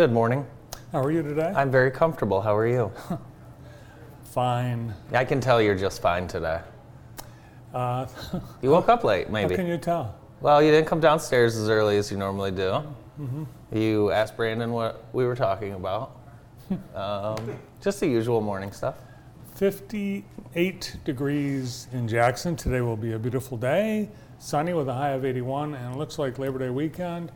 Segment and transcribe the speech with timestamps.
[0.00, 0.46] Good morning.
[0.92, 1.52] How are you today?
[1.54, 2.40] I'm very comfortable.
[2.40, 2.90] How are you?
[4.24, 4.94] Fine.
[5.12, 6.62] I can tell you're just fine today.
[7.74, 8.06] Uh,
[8.62, 9.50] You woke up late, maybe.
[9.52, 10.14] how can you tell?
[10.40, 12.82] Well, you didn't come downstairs as early as you normally do.
[13.74, 16.16] You asked Brandon what we were talking about.
[16.94, 18.94] um, just the usual morning stuff.
[19.56, 22.56] 58 degrees in Jackson.
[22.56, 26.18] Today will be a beautiful day, sunny with a high of 81, and it looks
[26.18, 27.30] like Labor Day weekend.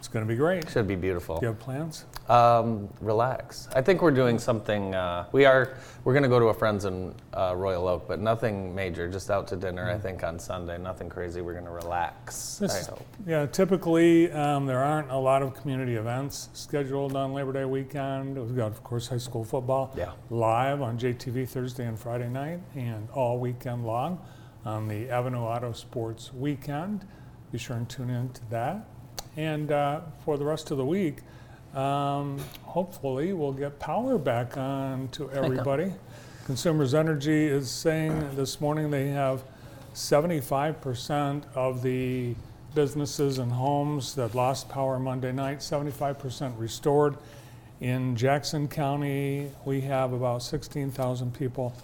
[0.00, 0.64] It's going to be great.
[0.64, 1.38] Do Should be beautiful.
[1.42, 2.06] you have plans?
[2.30, 3.68] Um, relax.
[3.74, 4.94] I think we're doing something.
[4.94, 5.76] Uh, we are.
[6.04, 9.10] We're going to go to a friend's in uh, Royal Oak, but nothing major.
[9.10, 9.90] Just out to dinner.
[9.90, 10.78] I think on Sunday.
[10.78, 11.42] Nothing crazy.
[11.42, 12.56] We're going to relax.
[12.56, 13.06] This- I hope.
[13.26, 18.38] Yeah, typically um, there aren't a lot of community events scheduled on Labor Day weekend.
[18.38, 20.12] We've got, of course, high school football Yeah.
[20.30, 24.18] live on JTV Thursday and Friday night and all weekend long
[24.64, 27.06] on the Avenue Auto Sports weekend.
[27.52, 28.86] Be sure and tune in to that.
[29.36, 31.18] And uh, for the rest of the week,
[31.74, 35.92] um, hopefully we'll get power back on to everybody.
[36.46, 39.44] Consumers Energy is saying this morning they have
[39.94, 42.34] 75% of the
[42.74, 47.16] businesses and homes that lost power Monday night, 75% restored.
[47.80, 51.74] In Jackson County, we have about 16,000 people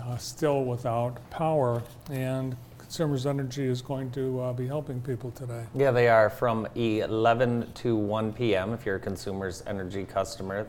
[0.00, 2.56] uh, still without power, and
[2.88, 5.62] Consumers Energy is going to uh, be helping people today.
[5.74, 8.72] Yeah, they are from 11 to 1 p.m.
[8.72, 10.66] If you're a Consumers Energy customer,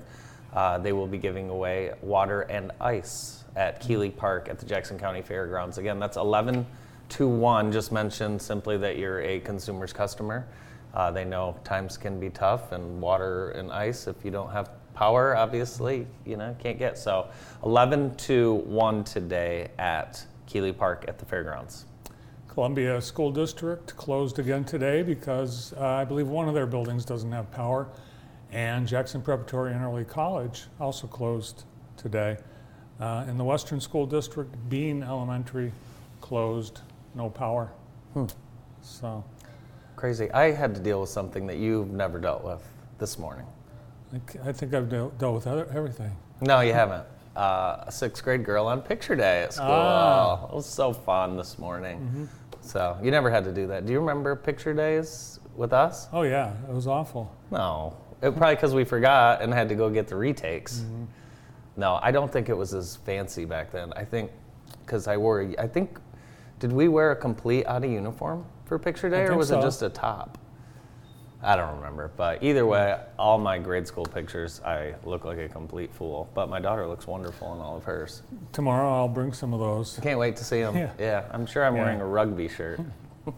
[0.53, 5.00] uh, they will be giving away water and ice at Keeley Park at the Jackson
[5.00, 5.78] County Fairgrounds.
[5.78, 6.66] Again, that's 11
[7.07, 7.72] to 1.
[7.72, 10.46] Just mention simply that you're a Consumers customer.
[10.94, 14.72] Uh, they know times can be tough, and water and ice, if you don't have
[14.94, 16.97] power, obviously, you know, can't get.
[16.97, 17.30] So
[17.63, 21.86] 11 to 1 today at Keeley Park at the Fairgrounds.
[22.50, 27.32] Columbia School District closed again today because uh, I believe one of their buildings doesn't
[27.32, 27.88] have power.
[28.52, 31.64] And Jackson Preparatory and Early College also closed
[31.96, 32.38] today.
[33.00, 35.72] Uh, in the Western School District, Bean Elementary
[36.22, 36.82] closed,
[37.16, 37.72] no power.
[38.81, 39.24] So
[39.96, 40.31] Crazy.
[40.31, 42.68] I had to deal with something that you've never dealt with
[42.98, 43.46] this morning.
[44.44, 46.16] I think I've dealt with everything.
[46.42, 47.06] No, you haven't.
[47.39, 49.67] Uh, a sixth grade girl on picture day at school.
[49.69, 50.41] Ah.
[50.41, 52.27] Oh, it was so fun this morning.
[52.59, 53.85] So you never had to do that.
[53.85, 56.09] Do you remember picture days with us?
[56.11, 57.33] Oh, yeah, it was awful.
[57.50, 57.95] No.
[58.22, 60.79] It, probably because we forgot and had to go get the retakes.
[60.79, 61.05] Mm-hmm.
[61.77, 63.94] No, I don't think it was as fancy back then.
[63.95, 64.31] I think
[64.85, 65.50] because I wore.
[65.57, 65.97] I think
[66.59, 69.81] did we wear a complete out of uniform for picture day, or was it just
[69.81, 70.38] a top?
[71.41, 75.47] I don't remember, but either way, all my grade school pictures, I look like a
[75.47, 76.29] complete fool.
[76.33, 78.23] But my daughter looks wonderful in all of hers.
[78.51, 79.97] Tomorrow I'll bring some of those.
[79.97, 80.75] I can't wait to see them.
[80.75, 80.91] Yeah.
[81.00, 81.83] Yeah, I'm sure I'm Yeah.
[81.83, 82.79] wearing a rugby shirt.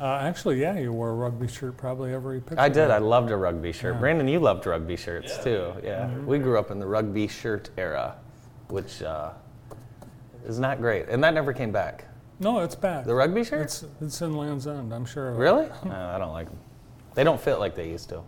[0.00, 2.58] Uh, actually, yeah, you wore a rugby shirt probably every picture.
[2.58, 2.90] I did.
[2.90, 3.92] I loved a rugby shirt.
[3.96, 4.00] Yeah.
[4.00, 5.74] Brandon, you loved rugby shirts too.
[5.84, 6.24] Yeah, Mm-hmm.
[6.26, 8.16] we grew up in the rugby shirt era,
[8.68, 9.32] which uh,
[10.46, 12.06] is not great, and that never came back.
[12.40, 13.04] No, it's back.
[13.04, 13.60] The rugby shirt?
[13.60, 15.32] It's, it's in Land's End, I'm sure.
[15.32, 15.68] Really?
[15.84, 16.58] No, I don't like them.
[17.14, 18.22] They don't fit like they used to.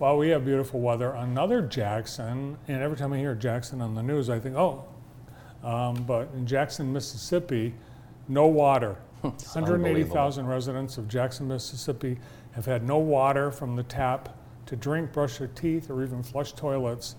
[0.00, 1.12] Well, we have beautiful weather.
[1.12, 4.84] Another Jackson, and every time I hear Jackson on the news, I think, oh,
[5.62, 7.72] um, but in Jackson, Mississippi,
[8.26, 8.96] no water.
[9.20, 12.18] 180,000 residents of Jackson, Mississippi
[12.52, 14.36] have had no water from the tap
[14.66, 17.14] to drink, brush their teeth, or even flush toilets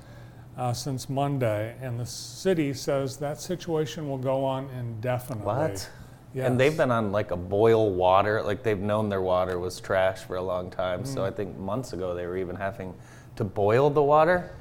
[0.57, 1.75] uh, since Monday.
[1.81, 5.45] And the city says that situation will go on indefinitely.
[5.45, 5.89] What?
[6.33, 6.47] Yes.
[6.47, 10.19] And they've been on like a boil water, like they've known their water was trash
[10.19, 11.05] for a long time.
[11.05, 11.27] So Mm.
[11.27, 12.93] I think months ago they were even having
[13.37, 14.51] to boil the water.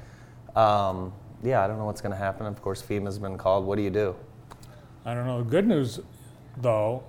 [0.55, 2.45] Um, yeah, I don't know what's going to happen.
[2.47, 3.65] Of course, FEMA's been called.
[3.65, 4.15] What do you do?
[5.05, 5.43] I don't know.
[5.43, 5.99] The good news,
[6.57, 7.03] though,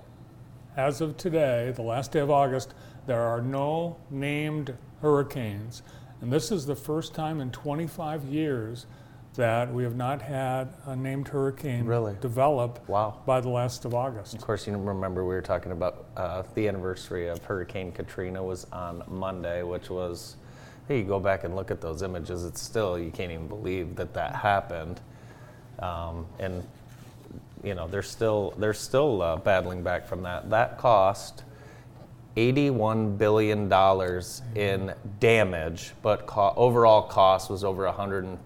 [0.77, 2.73] as of today, the last day of August,
[3.07, 5.81] there are no named hurricanes.
[6.21, 8.85] And this is the first time in 25 years
[9.39, 12.13] that we have not had a named hurricane Really?
[12.19, 13.21] develop Wow.
[13.25, 14.33] by the last of August.
[14.35, 18.67] Of course, you remember we were talking about uh, the anniversary of Hurricane Katrina was
[18.73, 20.35] on Monday, which was,
[20.89, 23.95] hey, you go back and look at those images, it's still, you can't even believe
[23.95, 24.99] that that happened.
[25.79, 26.61] Um, and,
[27.63, 30.49] you know, they're still, they're still uh, battling back from that.
[30.49, 31.43] That cost
[32.35, 33.71] $81 billion
[34.55, 38.37] in damage, but co- overall cost was over $150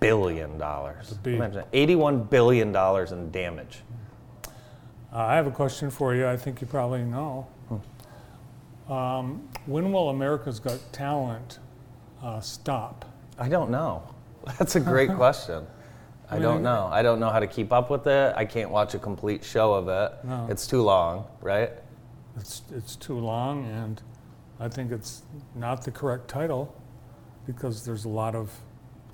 [0.00, 0.58] billion.
[0.58, 1.14] dollars.
[1.24, 2.74] Imagine $81 billion
[3.12, 3.82] in damage.
[5.12, 6.26] Uh, I have a question for you.
[6.26, 7.46] I think you probably know.
[8.88, 11.58] Um, when will America's Got Talent
[12.22, 13.04] uh, stop?
[13.38, 14.02] I don't know.
[14.58, 15.66] That's a great question.
[16.30, 16.88] I mean, don't I- know.
[16.90, 18.32] I don't know how to keep up with it.
[18.36, 20.12] I can't watch a complete show of it.
[20.24, 20.46] No.
[20.50, 21.72] It's too long, right?
[22.36, 24.00] It's, it's too long, and
[24.60, 25.22] I think it's
[25.54, 26.74] not the correct title
[27.46, 28.52] because there's a lot of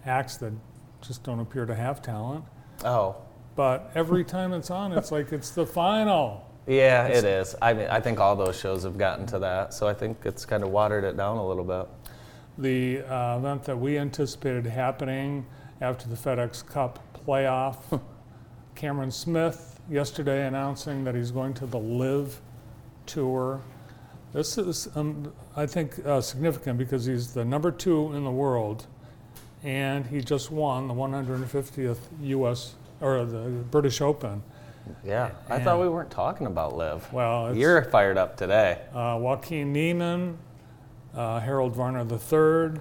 [0.04, 0.52] acts that
[1.06, 2.44] just don't appear to have talent.
[2.84, 3.16] Oh,
[3.54, 6.44] But every time it's on, it's like it's the final.
[6.66, 7.54] yeah, it is.
[7.62, 10.44] I mean, I think all those shows have gotten to that, so I think it's
[10.44, 11.88] kind of watered it down a little bit.
[12.58, 15.46] The uh, event that we anticipated happening
[15.80, 18.00] after the FedEx Cup playoff,
[18.74, 22.40] Cameron Smith yesterday announcing that he's going to the LIV
[23.06, 23.62] Tour.
[24.32, 28.86] This is, um, I think, uh, significant because he's the number two in the world,
[29.66, 32.74] and he just won the 150th U.S.
[33.00, 33.40] or the
[33.70, 34.42] British Open.
[35.04, 37.12] Yeah, I And- thought we weren't talking about LIV.
[37.12, 38.78] Well, it's, You're fired up today.
[38.94, 40.38] uh, Joaquin Niemann,
[41.14, 42.80] uh, Harold Varner III,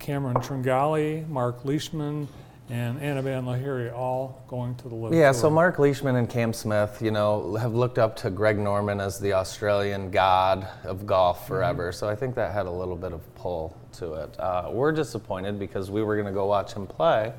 [0.00, 2.26] Cameron Tringale, Mark Leishman,
[2.70, 5.40] and Anirban Lahiri all going to the LIV Yeah, Tour.
[5.40, 9.20] so Mark Leishman and Cam Smith, you know, have looked up to Greg Norman as
[9.20, 11.92] the Australian god of golf forever.
[11.92, 14.38] So I think that had a little bit of pull to it.
[14.38, 17.32] Uh, we're disappointed because we were going to go watch him play,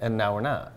[0.00, 0.72] and now we're not.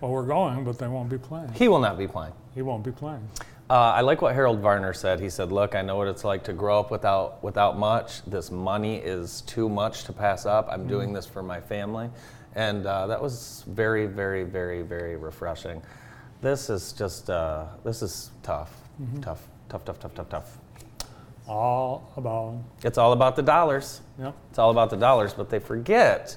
[0.00, 1.52] Well, we're going, but they won't be playing.
[1.54, 2.34] He will not be playing.
[2.54, 3.26] He won't be playing.
[3.70, 5.18] Uh, I like what Harold Varner said.
[5.18, 8.22] He said, "Look, I know what it's like to grow up without without much.
[8.26, 10.68] This money is too much to pass up.
[10.70, 12.10] I'm doing this for my family,"
[12.54, 15.80] and uh, that was very, very, very, very refreshing.
[16.42, 18.70] This is just uh, this is tough,
[19.22, 20.58] tough, tough, tough, tough, tough, tough.
[21.46, 24.00] All about, It's all about the dollars.
[24.18, 24.34] yep.
[24.50, 26.36] It's all about the dollars, but they forget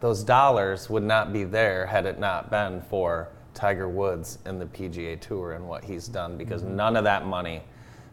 [0.00, 4.66] those dollars would not be there had it not been for Tiger Woods and the
[4.66, 7.62] PGA Tour and what he's done because none of that money,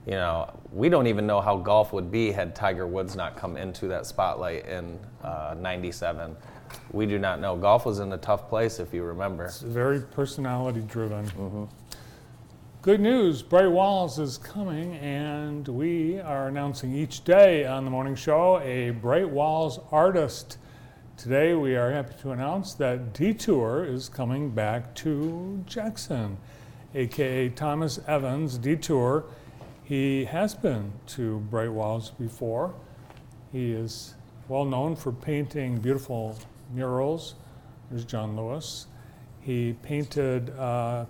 [0.05, 3.57] you know, we don't even know how golf would be had Tiger Woods not come
[3.57, 6.35] into that spotlight in uh, 97.
[6.91, 7.55] We do not know.
[7.55, 9.45] Golf was in a tough place, if you remember.
[9.45, 11.25] It's very personality driven.
[11.25, 11.63] Mm-hmm.
[12.87, 18.15] Good news, Bright Walls is coming, and we are announcing each day on the morning
[18.15, 20.57] show a Bright Walls artist.
[21.17, 26.37] Today, we are happy to announce that Detour is coming back to Jackson,
[26.95, 28.57] aka Thomas Evans.
[28.57, 29.25] Detour,
[29.83, 32.73] he has been to Bright Walls before.
[33.51, 34.15] He is
[34.47, 36.39] well known for painting beautiful
[36.73, 37.35] murals.
[37.91, 38.87] There's John Lewis.
[39.41, 41.03] He painted uh,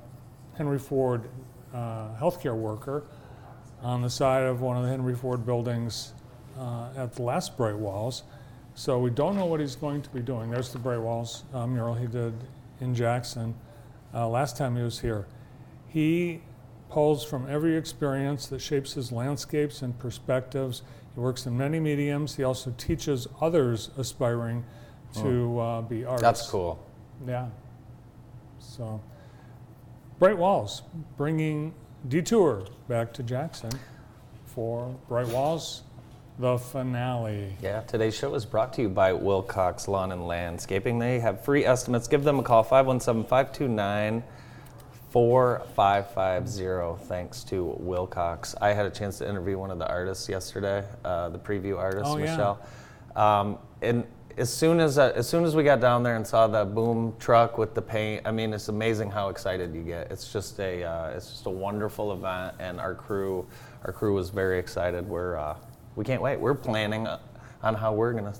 [0.55, 1.29] Henry Ford
[1.73, 3.03] uh, healthcare worker
[3.81, 6.13] on the side of one of the Henry Ford buildings
[6.57, 8.23] uh, at the last Bright Walls.
[8.75, 10.51] So we don't know what he's going to be doing.
[10.51, 12.33] There's the Bright Walls uh, mural he did
[12.79, 13.55] in Jackson
[14.13, 15.27] uh, last time he was here.
[15.87, 16.41] He
[16.89, 20.83] pulls from every experience that shapes his landscapes and perspectives.
[21.13, 22.35] He works in many mediums.
[22.35, 24.65] He also teaches others aspiring
[25.15, 26.21] to uh, be artists.
[26.21, 26.83] That's cool.
[27.27, 27.47] Yeah.
[28.59, 29.01] So,
[30.19, 30.81] Bright Walls
[31.15, 31.73] bringing
[32.07, 33.69] Detour back to Jackson
[34.45, 35.83] for Bright Walls,
[36.39, 37.55] the finale.
[37.61, 40.97] Yeah, today's show is brought to you by Wilcox Lawn and Landscaping.
[40.99, 42.07] They have free estimates.
[42.07, 44.23] Give them a call 517 529
[45.11, 47.05] 4550.
[47.07, 48.55] Thanks to Wilcox.
[48.59, 52.05] I had a chance to interview one of the artists yesterday, uh, the preview artist,
[52.05, 52.31] Oh, yeah.
[52.31, 52.59] Michelle.
[53.15, 54.03] Um, and
[54.37, 57.15] as soon as, uh, as soon as we got down there and saw the boom
[57.19, 60.11] truck with the paint, I mean, it's amazing how excited you get.
[60.11, 63.47] It's just a, uh, it's just a wonderful event, and our crew,
[63.83, 65.07] our crew was very excited.
[65.07, 65.57] We're, uh,
[65.95, 66.39] we can't wait.
[66.39, 67.07] We're planning
[67.63, 68.39] on how we're going to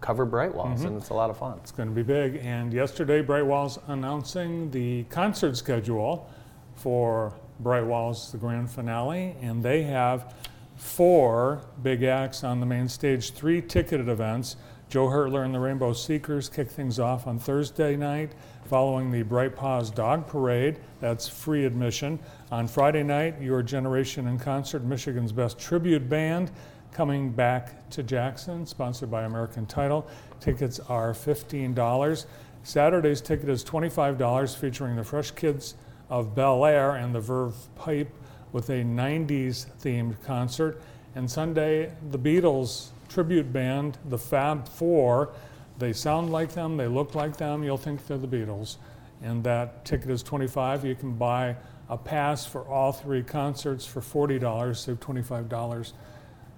[0.00, 1.58] cover Bright Walls, and it's a lot of fun.
[1.62, 2.40] It's going to be big.
[2.42, 6.28] And yesterday, Bright Walls announcing the concert schedule
[6.74, 9.36] for Bright Walls, the grand finale.
[9.42, 10.34] And they have
[10.76, 14.56] four big acts on the main stage, three ticketed events.
[14.90, 18.32] Joe Hertler and the Rainbow Seekers kick things off on Thursday night,
[18.64, 20.80] following the Bright Paws Dog Parade.
[20.98, 22.18] That's free admission.
[22.50, 26.50] On Friday night, Your Generation in Concert, Michigan's Best Tribute Band.
[26.90, 30.08] coming back to Jackson, sponsored by American Title.
[30.40, 32.26] Tickets are $15.
[32.64, 35.76] Saturday's ticket is $25, featuring the Fresh Kids
[36.08, 38.12] of Bel Air and the Verve Pipe
[38.50, 40.82] with a 90s themed concert.
[41.14, 45.34] And Sunday, the Beatles tribute band, the Fab Four.
[45.78, 48.76] They sound like them, they look like them, you'll think they're the Beatles.
[49.22, 50.84] And that ticket is 25.
[50.84, 51.56] You can buy
[51.90, 55.92] a pass for all three concerts for $40, save $25.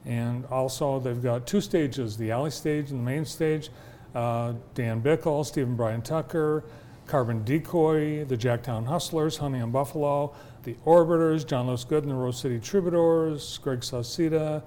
[0.04, 3.70] And also, they've got two stages the alley stage and the main stage.
[4.14, 6.64] Uh, Dan Bickle, Stephen Brian Tucker,
[7.06, 12.16] Carbon Decoy, the Jacktown Hustlers, Honey and Buffalo, the Orbiters, John Lewis Good and the
[12.16, 14.62] Rose City Troubadours, Greg Sauceda,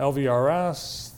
[0.00, 1.10] LVRS.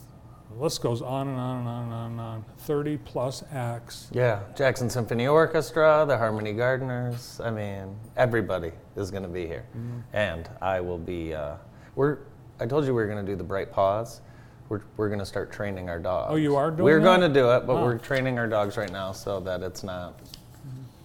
[0.51, 2.45] The list goes on and on and on and on and on.
[2.59, 4.09] 30 plus acts.
[4.13, 7.41] Yeah, Jackson Symphony Orchestra, the Harmony Gardeners.
[7.43, 9.65] I mean, everybody is going to be here,
[10.13, 11.33] and I will be.
[11.35, 11.55] Uh,
[11.95, 12.19] we're.
[12.61, 14.21] I told you we were going to do the Bright Paws.
[14.69, 16.29] We're, we're going to start training our dogs.
[16.31, 17.85] Oh, you are doing We're going to do it, but Wow.
[17.85, 20.19] we're training our dogs right now so that it's not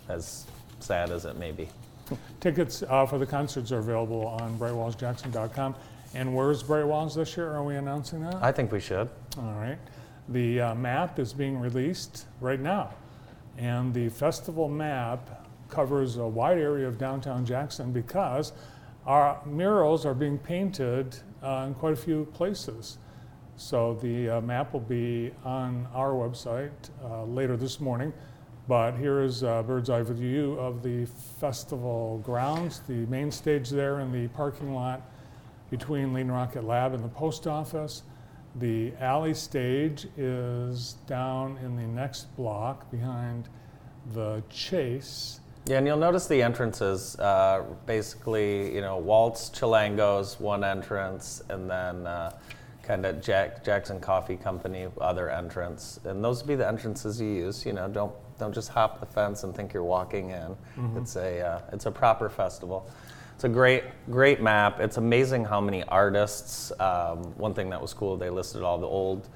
[0.07, 0.45] as
[0.79, 1.67] sad as it may be.
[2.39, 5.75] Tickets uh, for the concerts are available on brightwallsjackson.com.
[6.17, 7.53] And where's Bright Walls this year?
[7.53, 8.37] Are we announcing that?
[8.41, 9.07] I think we should.
[9.37, 9.77] All right.
[10.29, 12.95] The uh, map is being released right now.
[13.59, 18.53] And the festival map covers a wide area of downtown Jackson because
[19.05, 22.97] our murals are being painted uh, in quite a few places.
[23.55, 26.71] So the uh, map will be on our website
[27.05, 28.11] uh, later this morning.
[28.67, 31.05] But here is a bird's eye view of the
[31.39, 35.11] festival grounds, the main stage there and the parking lot
[35.69, 38.03] between Lean Rocket Lab and the post office.
[38.55, 43.49] The alley stage is down in the next block behind
[44.13, 45.39] the Chase.
[45.65, 47.19] Yeah, and you'll notice the entrances.
[47.19, 52.31] Uh, basically, you know, Waltz, Chilangos, one entrance, and then uh,
[52.81, 55.99] kind of Jack Jackson Coffee Company, other entrance.
[56.05, 57.65] And those would be the entrances you use.
[57.65, 60.55] You know, don't don't just hop the fence and think you're walking in.
[60.95, 62.89] It's a uh, it's a proper festival.
[63.37, 64.79] It's a great great map.
[64.79, 66.71] It's amazing how many artists.
[66.79, 69.29] Um, one thing that was cool, they listed all the old.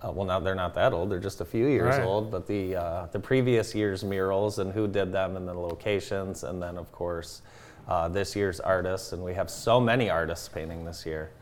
[0.00, 2.06] Uh, well, now they're not that old; they're just a few years Right.
[2.06, 2.30] old.
[2.30, 6.62] But the uh, the previous year's murals and who did them and the locations, and
[6.62, 7.42] then of course
[7.88, 9.12] uh, this year's artists.
[9.12, 11.32] And we have so many artists painting this year.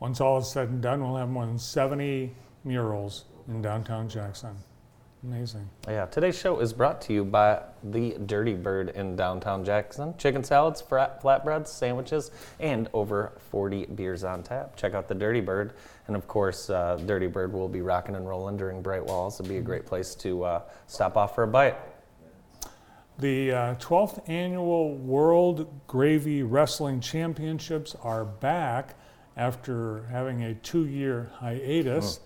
[0.00, 4.56] Once all is said and done, we'll have more than 70 murals in downtown Jackson.
[5.24, 5.68] Amazing.
[5.88, 10.16] Yeah, today's show is brought to you by the Dirty Bird in downtown Jackson.
[10.16, 14.76] Chicken salads, frat, flatbreads, sandwiches, and over 40 beers on tap.
[14.76, 15.72] Check out the Dirty Bird.
[16.06, 19.40] And of course, uh, Dirty Bird will be rocking and rolling during Bright Walls.
[19.40, 21.76] It'd be a great place to uh, stop off for a bite.
[23.18, 28.94] The uh, 12th annual World Gravy Wrestling Championships are back
[29.36, 32.20] after having a two year hiatus.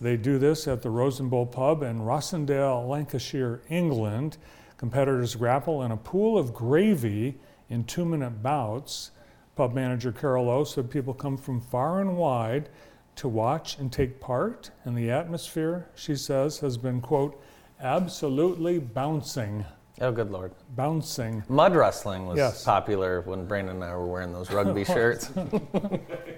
[0.00, 4.36] They do this at the Rosenbowl Pub in Rossendale, Lancashire, England.
[4.76, 7.38] Competitors grapple in a pool of gravy
[7.70, 9.10] in two minute bouts.
[9.54, 12.68] Pub manager Carol O said people come from far and wide
[13.16, 17.42] to watch and take part, and the atmosphere, she says, has been, quote,
[17.80, 19.64] absolutely bouncing.
[20.02, 20.52] Oh, good lord.
[20.74, 21.42] Bouncing.
[21.48, 22.62] Mud wrestling was Yes.
[22.62, 25.30] popular when Brandon and I were wearing those rugby shirts.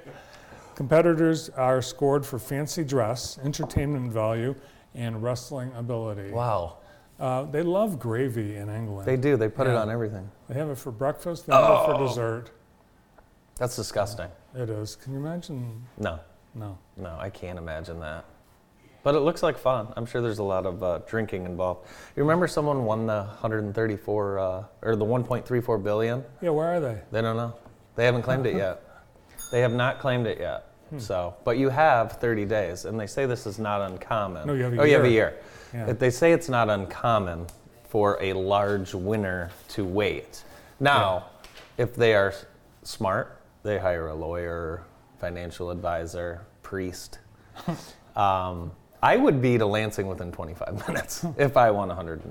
[0.79, 4.55] Competitors are scored for fancy dress, entertainment value,
[4.95, 6.31] and wrestling ability.
[6.31, 6.77] Wow.
[7.19, 9.05] Uh, they love gravy in England.
[9.05, 10.31] They do, they put it on everything.
[10.49, 11.99] They have it for breakfast, they have it Oh.
[11.99, 12.51] for dessert.
[13.57, 14.29] That's disgusting.
[14.55, 14.95] It is.
[14.95, 15.85] Can you imagine?
[15.99, 16.21] No,
[16.55, 16.79] No.
[16.97, 18.25] no, I can't imagine that.
[19.03, 19.89] But it looks like fun.
[19.97, 21.89] I'm sure there's a lot of uh, drinking involved.
[22.15, 26.25] You remember someone won the 134 uh, or the 1.34 billion?
[26.41, 27.01] Yeah, where are they?
[27.11, 27.53] They don't know.
[27.97, 28.85] They haven't claimed it yet.
[29.51, 30.67] They have not claimed it yet.
[30.90, 30.99] Hmm.
[30.99, 34.47] So, but you have 30 days, and they say this is not uncommon.
[34.47, 35.40] No, you have a oh, you have a year.
[35.73, 35.87] year.
[35.87, 35.92] Yeah.
[35.92, 37.47] They say it's not uncommon
[37.88, 40.45] for a large winner to wait.
[40.80, 41.26] Now,
[41.76, 42.35] if they are
[42.83, 44.83] smart, they hire a lawyer,
[45.18, 47.18] financial advisor, priest.
[48.16, 52.23] um, I would be to Lansing within 25 minutes if I won 100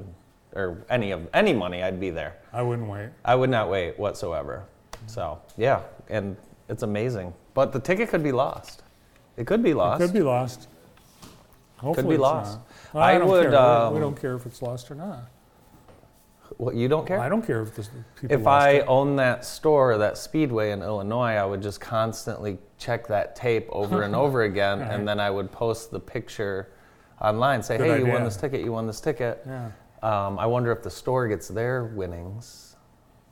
[0.53, 1.83] or any of any money.
[1.83, 2.37] I'd be there.
[2.53, 3.09] I wouldn't wait.
[3.23, 4.65] I would not wait whatsoever.
[5.05, 6.35] So yeah, and
[6.69, 7.33] it's amazing.
[7.53, 8.83] But the ticket could be lost.
[9.38, 10.01] It could be lost.
[10.01, 10.67] It could be lost.
[11.77, 12.59] Hopefully could be lost.
[12.93, 13.51] Well, I, I don't would, care.
[13.51, 15.29] We- we um, don't care if it's lost or not.
[16.57, 17.19] What you don't care?
[17.19, 17.83] I don't care if the
[18.19, 18.86] people if lost I it.
[18.88, 24.03] own that store, that Speedway in Illinois, I would just constantly check that tape over
[24.03, 24.91] and over again, Right.
[24.91, 26.69] and then I would post the picture
[27.21, 27.62] online.
[27.62, 28.62] Say, Good hey, you won this ticket.
[28.62, 29.43] You won this ticket.
[29.45, 29.69] Yeah.
[30.01, 32.75] Um, I wonder if the store gets their winnings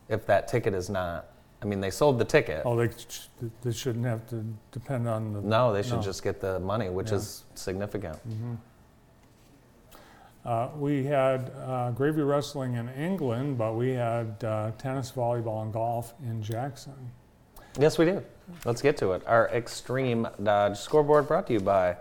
[0.10, 1.28] if that ticket is not
[1.62, 2.62] I mean, they sold the ticket.
[2.66, 2.90] Oh, they,
[3.62, 5.42] they shouldn't have to depend on the.
[5.42, 6.02] No, they should No.
[6.02, 7.18] just get the money, which Yeah.
[7.18, 8.20] is significant.
[10.46, 15.74] Uh, we had uh, Gravy Wrestling in England, but we had uh, tennis, volleyball, and
[15.74, 16.94] golf in Jackson.
[17.80, 18.24] Yes, we do.
[18.64, 19.24] Let's get to it.
[19.26, 21.98] Our Extreme Dodge scoreboard brought to you by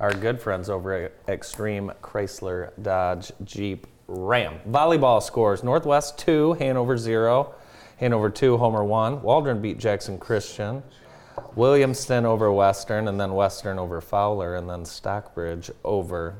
[0.00, 4.56] our good friends over at Extreme Chrysler Dodge Jeep Ram.
[4.68, 7.54] Volleyball scores Northwest 2, Hanover 0,
[8.02, 9.22] Hanover 2, Homer 1.
[9.22, 10.82] Waldron beat Jackson Christian.
[11.54, 16.34] Williamston over Western, and then Western over Fowler, and then Stockbridge over,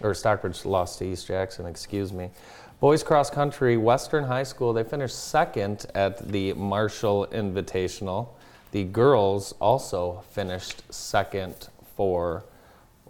[0.00, 2.30] or Stockbridge lost to East Jackson, excuse me.
[2.78, 8.28] Boys cross country, Western High School, they finished second at the Marshall Invitational.
[8.70, 12.44] The girls also finished second for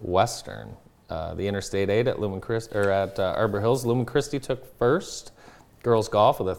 [0.00, 0.76] Western.
[1.11, 2.40] Uh, the Interstate 8 at Lumen
[2.72, 5.32] or at uh, Arbor Hills, Lumen Christi took first.
[5.82, 6.54] Girls golf with a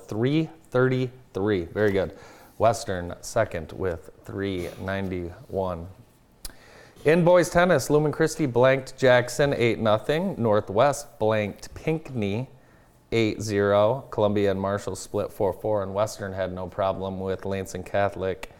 [1.33, 1.73] 333.
[1.73, 2.17] Very good.
[2.57, 5.87] Western second with 391.
[7.05, 10.35] In boys tennis, Lumen Christi blanked Jackson 8 0.
[10.37, 12.49] Northwest blanked Pinckney
[13.11, 14.05] 8 0.
[14.09, 15.83] Columbia and Marshall split 4 4.
[15.83, 18.51] And Western had no problem with Lansing Catholic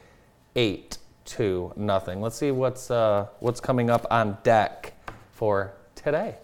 [0.55, 2.21] 8 2 nothing.
[2.21, 4.93] Let's see what's, uh, what's coming up on deck
[5.31, 6.35] for today.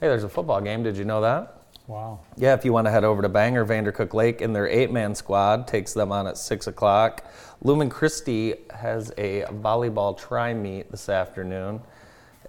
[0.00, 0.82] Hey, there's a football game.
[0.82, 1.57] Did you know that?
[1.88, 2.20] Wow.
[2.36, 5.14] Yeah, if you want to head over to Bangor, Vandercook Lake and their eight man
[5.14, 7.24] squad takes them on at 6 o'clock.
[7.62, 11.80] Lumen Christi has a volleyball tri meet this afternoon,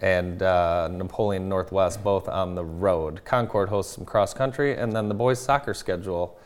[0.02, 3.24] and uh, Napoleon Northwest both on the road.
[3.24, 6.38] Concord hosts some cross country, and then the boys' soccer schedule.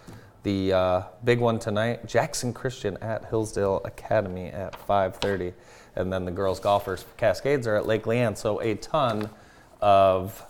[0.44, 5.54] The uh, big one tonight, Jackson Christian at Hillsdale Academy at 5:30,
[5.96, 8.38] and then the girls' golfers Cascades are at Lake LeAnn.
[8.38, 9.32] So a ton
[9.82, 10.46] of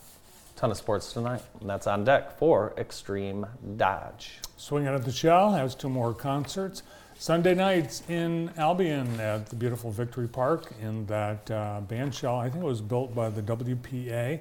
[0.64, 4.40] ton of sports tonight, and that's on deck for Extreme Dodge.
[4.56, 6.84] Swinging at the Shell has two more concerts.
[7.20, 12.38] Sunday nights in Albion at the beautiful Victory Park in that uh, band shell.
[12.38, 14.40] I think it was built by the WPA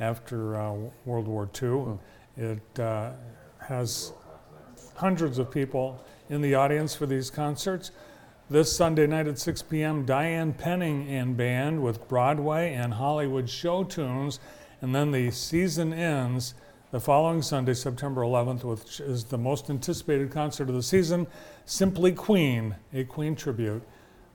[0.00, 0.74] after uh,
[1.04, 2.00] World War II.
[2.36, 3.12] It uh,
[3.58, 4.12] has
[4.96, 7.92] hundreds of people in the audience for these concerts.
[8.50, 13.84] This Sunday night at 6 p.m., Diane Penning and band with Broadway and Hollywood show
[13.84, 14.40] tunes.
[14.82, 16.54] And then the season ends
[16.90, 21.26] the following Sunday, September 11th, which is the most anticipated concert of the season,
[21.64, 23.82] Simply Queen, a Queen tribute.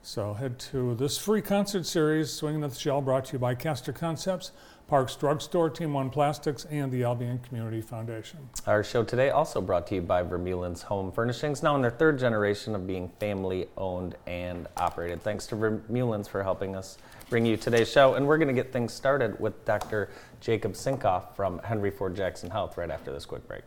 [0.03, 3.91] So head to this free concert series, Swinging the Shell, brought to you by Caster
[3.91, 4.51] Concepts,
[4.87, 8.37] Parks Drugstore, Team One Plastics, and the Albion Community Foundation.
[8.67, 12.19] Our show today also brought to you by Vermeulen's Home Furnishings, now in their third
[12.19, 15.23] generation of being family owned and operated.
[15.23, 18.15] Thanks to Vermeulen's for helping us bring you today's show.
[18.15, 20.09] And we're going to get things started with Dr.
[20.39, 23.63] Jacob Sinkoff from Henry Ford Jackson Health right after this quick break.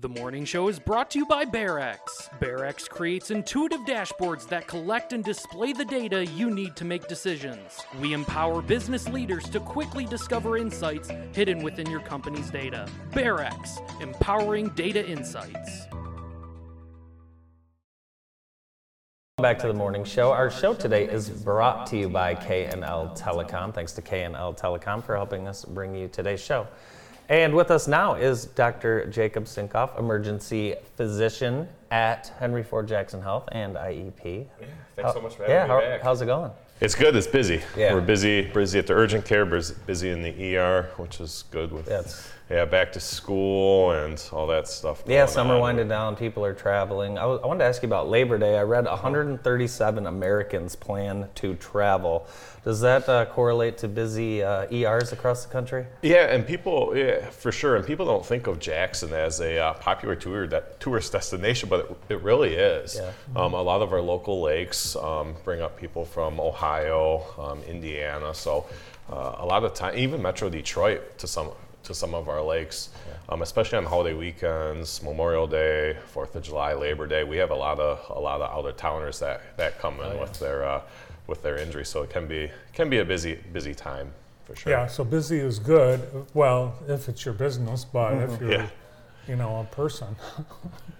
[0.00, 1.98] The morning show is brought to you by BearX.
[2.40, 7.80] BearX creates intuitive dashboards that collect and display the data you need to make decisions.
[8.00, 12.88] We empower business leaders to quickly discover insights hidden within your company's data.
[13.12, 15.86] BearX, empowering data insights.
[19.44, 20.32] Back to the morning show.
[20.32, 23.74] Our show today is brought to you by K&L Telecom.
[23.74, 26.66] Thanks to K&L Telecom for helping us bring you today's show.
[27.28, 29.04] And with us now is Dr.
[29.08, 34.46] Jacob Sinkoff, emergency physician at Henry Ford Jackson Health and IEP.
[34.62, 36.02] Yeah, thanks so much for having yeah, me how- back.
[36.02, 36.50] how's it going?
[36.80, 37.14] It's good.
[37.14, 37.60] It's busy.
[37.76, 37.92] Yeah.
[37.92, 38.50] We're busy.
[38.50, 39.44] Busy at the urgent care.
[39.44, 43.92] bus- Busy in the ER, which is good with Yeah, it's- yeah back to school
[43.92, 45.02] and all that stuff.
[45.06, 45.60] Yeah, summer on.
[45.60, 46.16] winded down.
[46.16, 47.18] People are traveling.
[47.18, 48.58] I, was, I wanted to ask you about Labor Day.
[48.58, 52.26] I read 137 Americans plan to travel.
[52.64, 55.84] Does that uh, correlate to busy uh, ERs across the country?
[56.00, 57.76] Yeah, and people, yeah, for sure.
[57.76, 61.80] And people don't think of Jackson as a uh, popular tour that tourist destination, but
[62.08, 62.96] it, it really is.
[62.96, 63.12] Yeah.
[63.36, 68.32] Um, a lot of our local lakes um, bring up people from Ohio, um, Indiana.
[68.32, 68.64] So
[69.12, 71.50] uh, a lot of time, even Metro Detroit to some
[71.84, 72.90] to some of our lakes,
[73.28, 77.24] um, especially on holiday weekends, Memorial Day, Fourth of July, Labor Day.
[77.24, 80.18] We have a lot of a lot of out of towners that that come in
[80.18, 80.80] with their uh,
[81.26, 81.84] with their injury.
[81.84, 84.10] So it can be can be a busy busy time
[84.44, 84.72] for sure.
[84.72, 86.00] Yeah, so busy is good.
[86.34, 88.66] Well, if it's your business, but if you're, Yeah.
[89.28, 90.16] you know, a person,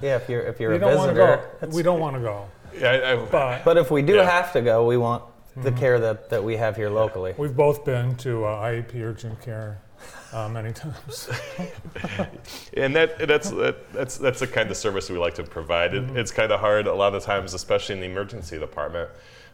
[0.01, 1.51] Yeah, if you're if you're you a don't want to visitor.
[1.61, 1.66] go.
[1.68, 2.44] We don't want to go.
[2.79, 4.31] Yeah, I, I, But But if we do Yeah.
[4.31, 5.23] have to go, we want
[5.57, 5.79] the Mm-hmm.
[5.79, 7.33] care that, that we have here locally.
[7.38, 9.79] we've both been to uh, IEP urgent care
[10.33, 11.31] uh, many times.
[12.77, 15.95] and that that's that, that's that's the kind of service we like to provide.
[15.95, 19.11] It, it's kind of hard a lot of times, especially in the emergency department.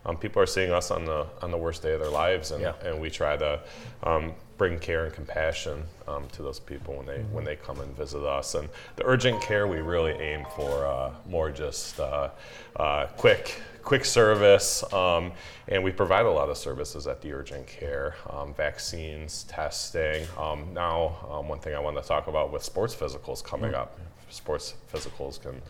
[0.07, 2.63] Um, people are seeing us on the on the worst day of their lives, and,
[2.63, 2.73] Yeah.
[2.83, 3.61] and we try to
[4.03, 7.95] um, bring care and compassion um, to those people when they when they come and
[7.97, 8.55] visit us.
[8.55, 12.31] And the urgent care, we really aim for uh, more just uh,
[12.77, 15.33] uh, quick quick service, um,
[15.69, 20.27] and we provide a lot of services at the urgent care, um, vaccines, testing.
[20.39, 23.99] Um, now, um, one thing I want to talk about with sports physicals coming up,
[24.31, 25.61] sports physicals can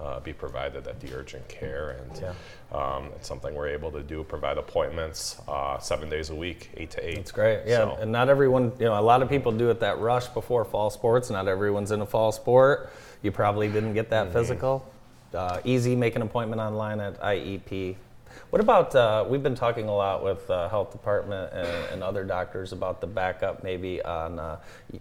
[0.00, 2.32] uh, be provided at the urgent care, and Yeah.
[2.76, 4.24] um, it's something we're able to do.
[4.24, 7.18] Provide appointments uh, seven days a week, eight to eight.
[7.18, 7.76] It's great, yeah.
[7.76, 10.64] So- And not everyone, you know, a lot of people do it that rush before
[10.64, 11.30] fall sports.
[11.30, 12.90] Not everyone's in a fall sport.
[13.22, 14.30] You probably didn't get Mm-hmm.
[14.32, 14.84] that physical.
[15.34, 17.96] Uh, easy, make an appointment online at IEP.
[18.50, 22.24] What about, uh, we've been talking a lot with uh, health department and, and other
[22.24, 24.58] doctors about the backup maybe on uh,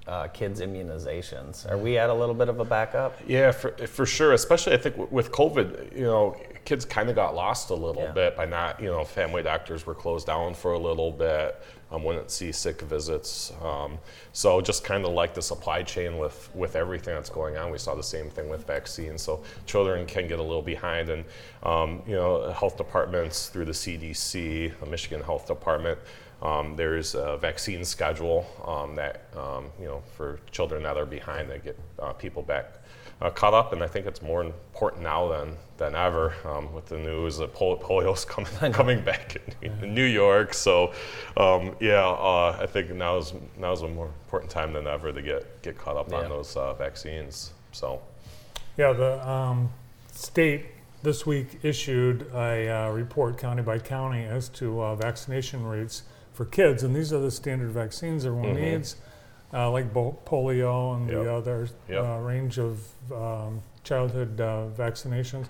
[0.08, 1.70] uh, kids' immunizations.
[1.70, 3.18] Are we at a little bit of a backup?
[3.28, 4.34] Yeah, for, for sure.
[4.34, 8.04] Especially, I think w- with COVID, you know, kids kind of got lost a little
[8.04, 8.12] Yeah.
[8.12, 11.60] bit by not, you know, family doctors were closed down for a little bit.
[11.94, 13.54] Um, wouldn't see sick visits.
[13.62, 14.00] Um,
[14.32, 17.78] so just kind of like the supply chain with with everything that's going on, we
[17.78, 19.22] saw the same thing with vaccines.
[19.22, 21.24] So children can get a little behind, and
[21.62, 26.00] um, you know, health departments through the CDC, the Michigan Health Department.
[26.44, 31.50] Um, there's a vaccine schedule um, that um, you know for children that are behind
[31.50, 32.74] that get uh, people back
[33.22, 36.88] uh, caught up, and I think it's more important now than than ever um, with
[36.88, 40.54] the news that pol- polio's coming coming back in, in New York.
[40.54, 40.92] So
[41.38, 45.14] um, yeah, uh, I think now is now is a more important time than ever
[45.14, 46.24] to get get caught up Yeah.
[46.24, 47.54] on those uh, vaccines.
[47.72, 48.02] So
[48.78, 49.72] Yeah, the um,
[50.12, 50.66] state
[51.04, 56.04] this week issued a uh, report county by county as to uh, vaccination rates
[56.34, 58.62] for kids, and these are the standard vaccines everyone Mhm.
[58.62, 58.96] needs,
[59.54, 61.24] uh, like bo- polio and Yep.
[61.24, 62.04] the other Yep.
[62.06, 62.80] uh, range of
[63.12, 65.46] um, childhood uh, vaccinations.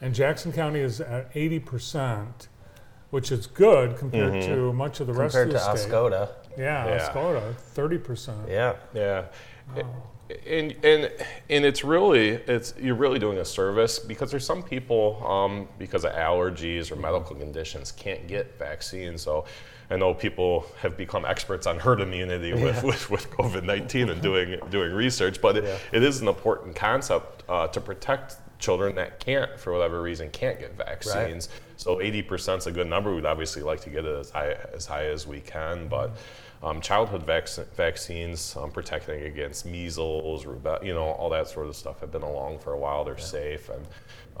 [0.00, 2.48] And Jackson County is at 80%,
[3.10, 4.46] which is good compared Mhm.
[4.46, 5.92] to much of the rest Compared to of the state.
[5.92, 6.28] Oscoda.
[6.58, 6.98] Yeah, Yeah.
[7.08, 8.48] Oscoda, 30%.
[8.48, 8.74] Yeah.
[8.92, 9.24] Yeah.
[10.46, 11.10] And, and
[11.50, 16.04] and it's really it's you're really doing a service because there's some people um, because
[16.06, 19.20] of allergies or medical conditions can't get vaccines.
[19.20, 19.44] So
[19.90, 24.58] I know people have become experts on herd immunity with, with, with COVID-19 and doing
[24.70, 25.78] doing research, but it, Yeah.
[25.92, 30.58] it is an important concept uh, to protect children that can't, for whatever reason, can't
[30.58, 31.48] get vaccines.
[31.76, 33.14] So 80% is a good number.
[33.14, 36.12] We'd obviously like to get it as high as, high as we can, but
[36.62, 41.76] um, childhood vac- vaccines um, protecting against measles, rubella, you know, all that sort of
[41.76, 43.04] stuff have been along for a while.
[43.04, 43.86] They're safe and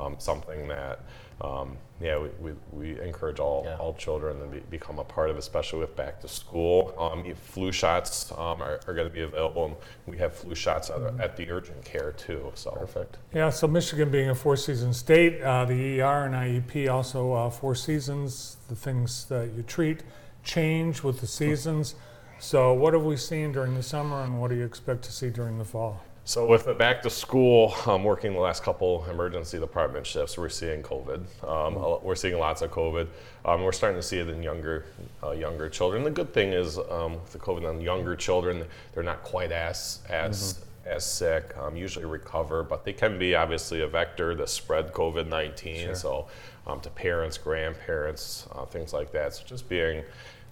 [0.00, 1.00] um, something that,
[1.40, 3.76] um, yeah, we, we, we encourage all, Yeah.
[3.76, 6.94] all children to be, become a part of, especially with back to school.
[6.98, 10.90] Um, flu shots um, are, are going to be available, and we have flu shots
[10.90, 12.50] at, at the urgent care too.
[12.54, 13.18] So Perfect.
[13.32, 17.50] Yeah, so Michigan being a four season state, uh, the ER and IEP also uh,
[17.50, 18.56] four seasons.
[18.68, 20.02] The things that you treat
[20.42, 21.94] change with the seasons.
[22.38, 25.30] So, what have we seen during the summer and what do you expect to see
[25.30, 26.02] during the fall?
[26.26, 30.48] So with the back to school, um, working the last couple emergency department shifts, we're
[30.48, 31.20] seeing COVID.
[31.46, 33.08] Um, a- We're seeing lots of COVID.
[33.44, 34.86] Um, we're starting to see it in younger,
[35.22, 36.02] uh, younger children.
[36.02, 40.00] The good thing is um, with the COVID on younger children, they're not quite as
[40.08, 41.54] as as sick.
[41.58, 45.94] Um, usually recover, but they can be obviously a vector that spread COVID nineteen.
[45.94, 46.26] So
[46.66, 49.34] um, to parents, grandparents, uh, things like that.
[49.34, 50.02] So just being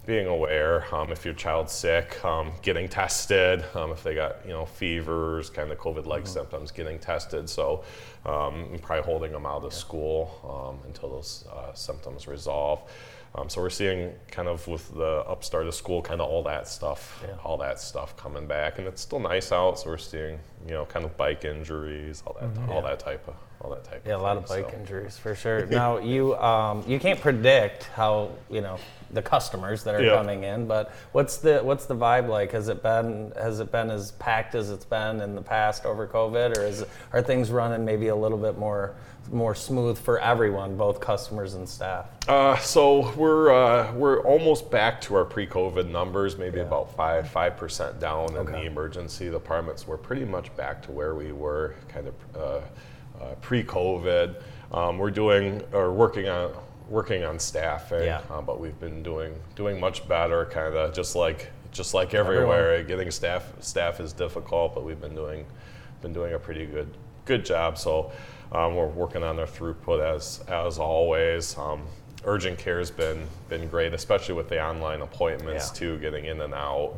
[0.04, 4.50] being aware um, if your child's sick, um, getting tested, um, if they got you
[4.52, 7.48] know fevers, kind of COVID-like symptoms, getting tested.
[7.48, 7.84] So
[8.26, 12.80] um, probably holding them out of school um, until those uh, symptoms resolve.
[13.34, 16.68] Um, so we're seeing kind of with the upstart of school, kind of all that
[16.68, 17.34] stuff, Yeah.
[17.44, 19.78] all that stuff coming back, and it's still nice out.
[19.78, 22.88] So we're seeing you know kind of bike injuries, all that, all Yeah.
[22.90, 24.02] that type of, all that type.
[24.06, 24.76] Yeah, a lot of bike so.
[24.76, 25.66] injuries for sure.
[25.70, 28.78] Now you um, you can't predict how you know
[29.12, 30.14] the customers that are Yeah.
[30.16, 32.52] coming in, but what's the what's the vibe like?
[32.52, 36.06] Has it been has it been as packed as it's been in the past over
[36.06, 38.94] COVID, or is are things running maybe a little bit more
[39.30, 42.06] more smooth for everyone, both customers and staff?
[42.28, 46.64] Uh, so we're uh, we're almost back to our pre-COVID numbers, maybe Yeah.
[46.64, 49.86] about five five percent down in the emergency departments.
[49.86, 52.60] We're pretty much back to where we were kind of uh,
[53.22, 54.42] uh, pre-COVID.
[54.72, 56.52] Um, we're doing or working on
[56.88, 58.20] working on staffing, Yeah.
[58.30, 62.82] uh, but we've been doing doing much better, kind of just like just like everywhere.
[62.82, 65.46] Getting staff staff is difficult, but we've been doing
[66.00, 66.88] been doing a pretty good
[67.24, 67.78] good job.
[67.78, 68.12] So
[68.52, 71.56] um, we're working on our throughput as as always.
[71.56, 71.82] Um,
[72.24, 75.78] urgent care has been been great, especially with the online appointments Yeah.
[75.78, 76.94] too, getting in and out.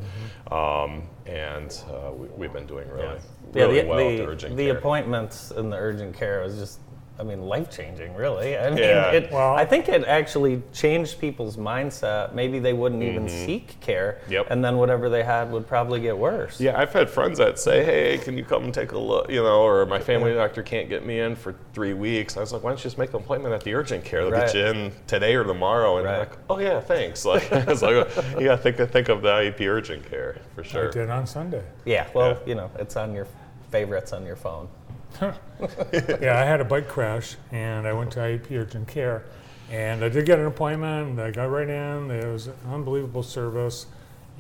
[0.50, 3.18] Um, and uh, we, we've been doing really
[3.54, 4.76] Yeah, really the, well with the, the urgent the care.
[4.78, 6.80] appointments in the urgent care was just
[7.16, 8.58] I mean, life changing, really.
[8.58, 9.12] I mean, Yeah.
[9.12, 12.34] it, Well- I think it actually changed people's mindset.
[12.34, 14.32] Maybe they wouldn't even seek care, Mm-hmm.
[14.32, 14.46] Yep.
[14.50, 16.60] and then whatever they had would probably get worse.
[16.60, 19.44] Yeah, I've had friends that say, "Hey, can you come and take a look?" You
[19.44, 22.36] know, or my family doctor can't get me in for three weeks.
[22.36, 24.22] I was like, "Why don't you just make an appointment at the urgent care?
[24.22, 24.46] They'll Right.
[24.46, 26.28] get you in today or tomorrow." And they're Right.
[26.30, 27.92] like, "Oh yeah, thanks." Like, it's like
[28.40, 30.90] you got to think think of the IEP urgent care for I sure.
[30.90, 31.62] did on Sunday.
[31.84, 32.36] Yeah, well, Yeah.
[32.46, 33.26] you know, it's on your
[33.70, 34.68] favorites on your phone.
[36.20, 39.24] Yeah, I had a bike crash and I went to IEP urgent care.
[39.70, 41.18] And I did get an appointment.
[41.18, 42.10] I got right in.
[42.10, 43.86] It was an unbelievable service.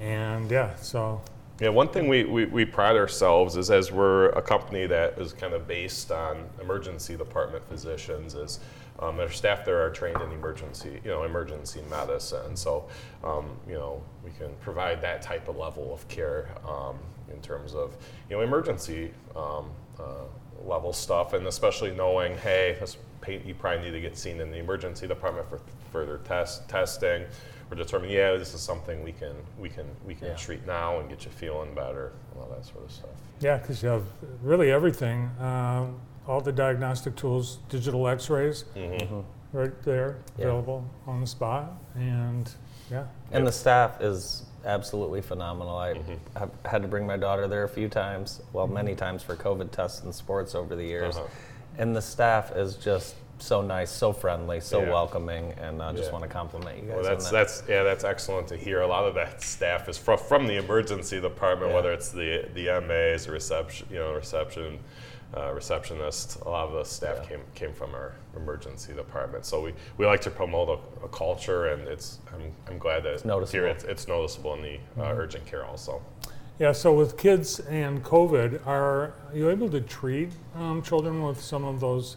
[0.00, 1.22] And yeah, so
[1.60, 5.32] Yeah, one thing we, we, we pride ourselves is as we're a company that is
[5.32, 8.60] kind of based on emergency department physicians is
[8.98, 12.56] um, our staff there are trained in emergency, you know, emergency medicine.
[12.56, 12.88] So,
[13.24, 16.98] um, you know, we can provide that type of level of care um,
[17.32, 17.96] in terms of,
[18.28, 20.26] you know, emergency um, uh,
[20.64, 24.50] level stuff, and especially knowing, hey, this pa- you probably need to get seen in
[24.50, 25.60] the emergency department for
[25.92, 27.24] further test testing.
[27.70, 30.34] Or determine, yeah, this is something we can we can we can Yeah.
[30.36, 33.10] treat now and get you feeling better and all that sort of stuff.
[33.40, 34.04] yeah, because you have
[34.42, 35.30] really everything.
[35.40, 38.64] Um, all the diagnostic tools, digital x rays
[39.52, 40.46] right there Yeah.
[40.46, 41.72] available on the spot.
[41.94, 42.50] And
[42.90, 45.76] yeah, And the staff is absolutely phenomenal.
[45.76, 46.38] I Mm-hmm.
[46.38, 49.70] have had to bring my daughter there a few times, well, many times for COVID
[49.70, 51.16] tests and sports over the years.
[51.16, 51.26] Uh-huh.
[51.78, 54.90] And the staff is just so nice, so friendly, so Yeah.
[54.90, 56.12] welcoming, and I just Yeah.
[56.12, 57.32] want to compliment you guys Well, on that's that.
[57.32, 58.80] that's yeah, that's excellent to hear.
[58.80, 61.76] A lot of that staff is from from the emergency department, Yeah.
[61.76, 64.78] whether it's the the MAs, reception, you know, reception,
[65.36, 66.40] uh, receptionist.
[66.42, 67.28] A lot of the staff Yeah.
[67.28, 69.44] came came from our emergency department.
[69.44, 73.14] So we, we like to promote a, a culture, and it's I'm, I'm glad that
[73.14, 73.60] it's noticeable.
[73.64, 73.66] here.
[73.68, 76.00] It's, it's noticeable in the uh, urgent care also.
[76.58, 76.72] yeah.
[76.72, 81.80] So with kids and COVID, are you able to treat um, children with some of
[81.80, 82.16] those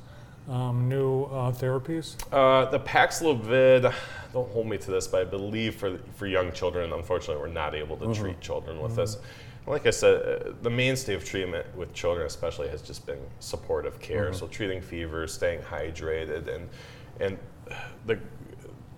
[0.49, 2.15] um, new uh, therapies?
[2.31, 3.93] Uh, the Paxlovid,
[4.33, 7.73] don't hold me to this, but I believe for for young children, unfortunately, we're not
[7.73, 9.17] able to treat children with this.
[9.67, 13.99] Like I said, uh, the mainstay of treatment with children, especially, has just been supportive
[13.99, 14.33] care.
[14.33, 16.69] So treating fevers, staying hydrated, and
[17.19, 17.37] and
[18.05, 18.17] the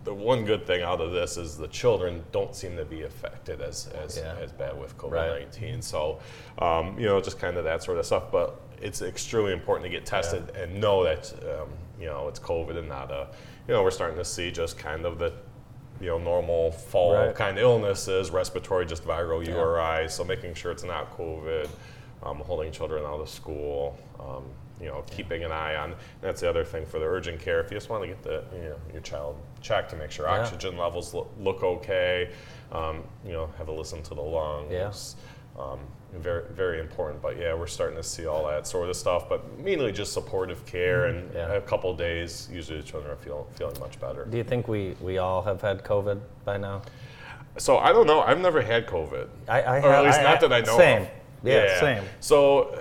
[0.05, 3.61] the one good thing out of this is the children don't seem to be affected
[3.61, 4.35] as as, Yeah.
[4.41, 5.81] as bad with COVID nineteen.
[5.81, 6.19] So,
[6.59, 8.31] um, you know, just kind of that sort of stuff.
[8.31, 12.77] But it's extremely important to get tested and know that um, you know it's COVID
[12.77, 13.27] and not a.
[13.67, 15.31] You know, we're starting to see just kind of the
[16.01, 17.35] you know normal fall Right.
[17.35, 20.07] kind of illnesses, respiratory, just viral URI.
[20.09, 21.69] So making sure it's not COVID,
[22.23, 23.97] um, holding children out of school.
[24.19, 24.43] Um,
[24.81, 25.93] you know, keeping an eye on.
[26.21, 27.59] That's the other thing for the urgent care.
[27.59, 30.25] If you just want to get the you know your child checked to make sure
[30.25, 30.39] Yeah.
[30.39, 32.29] oxygen levels look, look okay,
[32.71, 34.71] um, you know, have a listen to the lungs.
[34.71, 34.91] Yeah.
[35.59, 35.79] Um,
[36.13, 37.21] very very important.
[37.21, 39.29] But yeah, we're starting to see all that sort of stuff.
[39.29, 41.37] But mainly just supportive care, and Mm-hmm.
[41.37, 41.53] Yeah.
[41.53, 44.25] a couple days, usually the children are feeling feeling much better.
[44.25, 46.81] Do you think we, we all have had COVID by now?
[47.57, 48.21] So I don't know.
[48.21, 49.27] I've never had COVID.
[49.47, 51.01] I, I or have, at least I- not I- that I know Same.
[51.03, 51.07] of.
[51.41, 52.03] Yeah, same.
[52.19, 52.77] So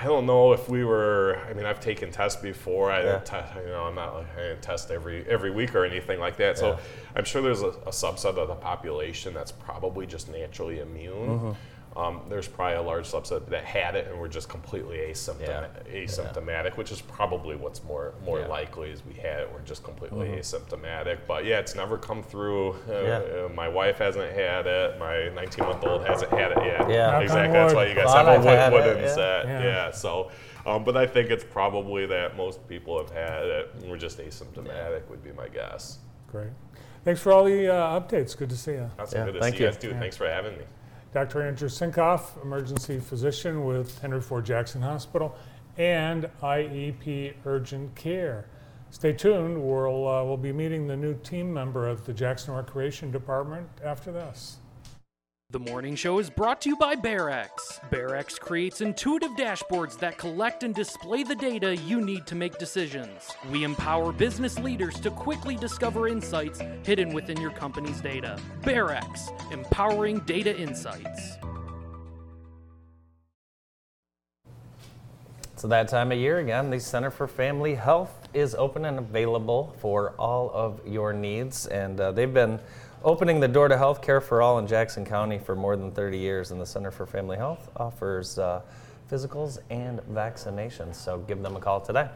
[0.00, 1.38] I don't know if we were.
[1.48, 2.90] I mean, I've taken tests before.
[2.90, 3.12] I Yeah.
[3.18, 6.18] didn't te- you know, I'm not like I didn't test every every week or anything
[6.18, 6.56] like that.
[6.56, 6.78] So Yeah.
[7.16, 11.28] I'm sure there's a, a subset of the population that's probably just naturally immune.
[11.28, 11.50] Mm-hmm.
[11.94, 16.00] Um, there's probably a large subset that had it and were just completely asymptomatic, Yeah.
[16.04, 18.46] asymptomatic which is probably what's more more Yeah.
[18.46, 21.18] likely is we had it, we're just completely asymptomatic.
[21.26, 22.70] But yeah, it's never come through.
[22.88, 23.18] Uh, Yeah.
[23.18, 24.98] uh, my wife hasn't had it.
[24.98, 26.88] My 19 month old hasn't had it yet.
[26.88, 27.20] Yeah.
[27.20, 27.52] Exactly.
[27.52, 29.14] That's why you guys Glad have a I've wood, had wooden it, yeah.
[29.14, 29.44] set.
[29.46, 29.62] Yeah.
[29.62, 29.90] Yeah.
[29.90, 30.30] So,
[30.64, 33.70] um, but I think it's probably that most people have had it.
[33.80, 35.98] and We're just asymptomatic, would be my guess.
[36.30, 36.48] Great.
[37.04, 38.34] Thanks for all the uh, updates.
[38.34, 38.90] Good to see you.
[38.96, 39.72] That's Yeah, good to thank see you you.
[39.72, 39.90] guys too.
[39.90, 39.98] Yeah.
[40.00, 40.64] Thanks for having me.
[41.12, 41.42] Dr.
[41.42, 45.36] Andrew Sinkoff, emergency physician with Henry Ford Jackson Hospital
[45.76, 48.46] and IEP Urgent Care.
[48.90, 49.62] Stay tuned.
[49.62, 54.10] We'll, uh, we'll be meeting the new team member of the Jackson Recreation Department after
[54.10, 54.56] this.
[55.52, 57.50] The morning show is brought to you by BearX.
[57.90, 63.28] BearX creates intuitive dashboards that collect and display the data you need to make decisions.
[63.50, 68.38] We empower business leaders to quickly discover insights hidden within your company's data.
[68.62, 71.36] BearX, empowering data insights.
[75.56, 79.76] So that time of year again, the Center for Family Health is open and available
[79.80, 82.58] for all of your needs, and uh, they've been
[83.04, 86.18] opening the door to health care for all in Jackson County for more than 30
[86.18, 86.50] years.
[86.50, 88.62] And the Center for Family Health offers uh,
[89.10, 90.96] physicals and vaccinations.
[90.96, 92.08] So give them a call today.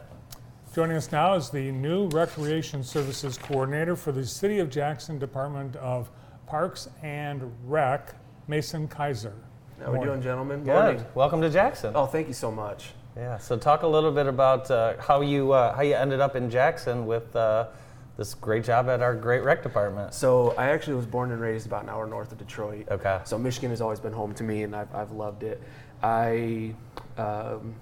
[0.75, 5.75] Joining us now is the new Recreation Services Coordinator for the City of Jackson Department
[5.77, 6.11] of
[6.46, 8.14] Parks and Rec,
[8.46, 9.33] Mason Kaiser.
[9.81, 10.64] How are we doing, gentlemen?
[10.64, 10.72] Good.
[10.72, 11.05] Morning.
[11.14, 11.92] Welcome to Jackson.
[11.94, 12.90] Oh, thank you so much.
[13.16, 13.38] Yeah.
[13.38, 16.51] So talk a little bit about uh, how you uh, how you ended up in
[16.51, 17.68] Jackson with uh,
[18.16, 20.14] this great job at our great rec department.
[20.14, 22.87] So I actually was born and raised about an hour north of Detroit.
[22.90, 23.20] Okay.
[23.24, 25.62] So Michigan has always been home to me, and I've, I've loved it.
[26.02, 26.74] I
[27.18, 27.74] um,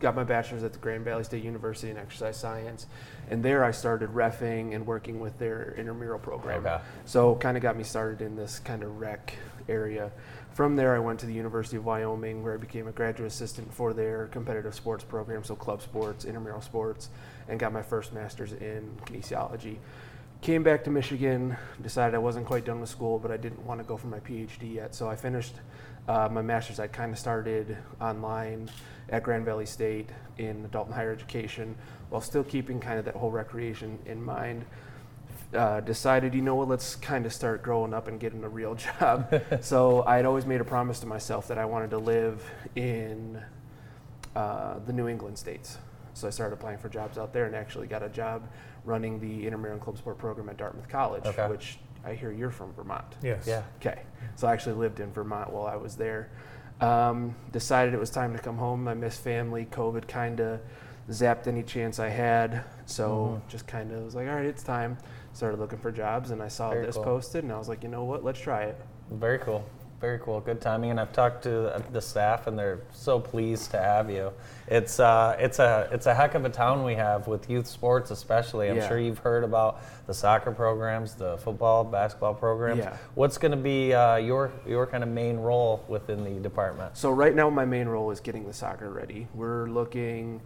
[0.00, 2.86] got my bachelor's at the Grand Valley State University in exercise science,
[3.30, 6.66] and there I started refing and working with their intramural program.
[6.66, 6.78] Okay.
[7.04, 9.34] So kind of got me started in this kind of rec
[9.68, 10.12] area.
[10.52, 13.72] From there, I went to the University of Wyoming, where I became a graduate assistant
[13.72, 17.10] for their competitive sports program, so club sports, intramural sports,
[17.48, 19.76] and got my first master's in kinesiology.
[20.40, 23.80] Came back to Michigan, decided I wasn't quite done with school, but I didn't want
[23.80, 25.54] to go for my PhD yet, so I finished
[26.06, 26.78] uh, my master's.
[26.78, 28.70] I kind of started online
[29.08, 31.74] at Grand Valley State in adult and higher education,
[32.10, 34.64] while still keeping kind of that whole recreation in mind
[35.54, 38.74] uh, decided, you know what, let's kind of start growing up and getting a real
[39.00, 39.42] job.
[39.60, 43.40] so I had always made a promise to myself that I wanted to live in
[44.36, 45.78] uh, the New England states.
[46.18, 48.48] So I started applying for jobs out there and actually got a job
[48.84, 51.48] running the intramural club sport program at Dartmouth College, Okay.
[51.48, 53.04] which I hear you're from Vermont.
[53.22, 53.46] Yes.
[53.46, 53.62] Yeah.
[53.80, 54.02] Okay.
[54.34, 56.30] So I actually lived in Vermont while I was there.
[56.80, 58.88] Um, decided it was time to come home.
[58.88, 59.66] I missed family.
[59.70, 60.60] COVID kind of
[61.08, 62.64] zapped any chance I had.
[62.86, 64.98] So just kind of was like, all right, it's time.
[65.34, 67.04] Started looking for jobs and I saw Very this cool.
[67.04, 68.24] posted and I was like, you know what?
[68.24, 68.76] Let's try it.
[69.12, 69.64] Very cool.
[70.00, 70.38] Very cool.
[70.40, 70.92] Good timing.
[70.92, 74.32] And I've talked to the- staff, and they're so pleased to have you.
[74.68, 78.12] It's uh, it's a it's a heck of a town we have with youth sports,
[78.12, 78.70] especially.
[78.70, 78.86] I'm Yeah.
[78.88, 82.78] sure you've heard about the soccer programs, the football, basketball programs.
[82.78, 82.96] Yeah.
[83.14, 86.96] What's going to be uh, your your kind of main role within the department?
[86.96, 89.26] So right now my main role is getting the soccer ready.
[89.34, 90.40] We're looking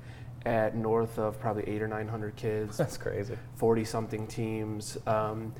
[0.47, 2.77] at north of probably eight or 900 kids.
[2.79, 3.37] That's crazy.
[3.57, 4.97] 40 something teams.
[5.07, 5.53] Um,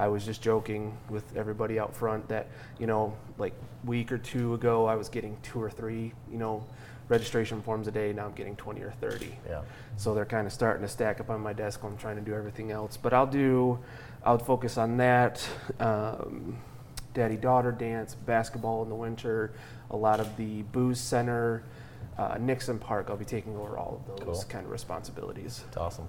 [0.00, 2.46] I was just joking with everybody out front that,
[2.78, 3.52] you know, like
[3.84, 6.64] week or two ago, I was getting two or three, you know,
[7.10, 8.10] registration forms a day.
[8.14, 9.36] Now I'm getting 20 or 30.
[9.46, 9.60] Yeah.
[9.98, 12.22] So they're kind of starting to stack up on my desk while I'm trying to
[12.22, 12.96] do everything else.
[12.96, 13.78] But I'll do,
[14.24, 15.46] I'll focus on that.
[15.78, 16.56] Um,
[17.12, 19.52] Daddy daughter dance, basketball in the winter,
[19.90, 21.62] a lot of the Boos center,
[22.16, 23.08] uh, Nixon Park.
[23.10, 24.44] I'll be taking over all of those Cool.
[24.48, 25.64] kind of responsibilities.
[25.68, 26.06] It's awesome.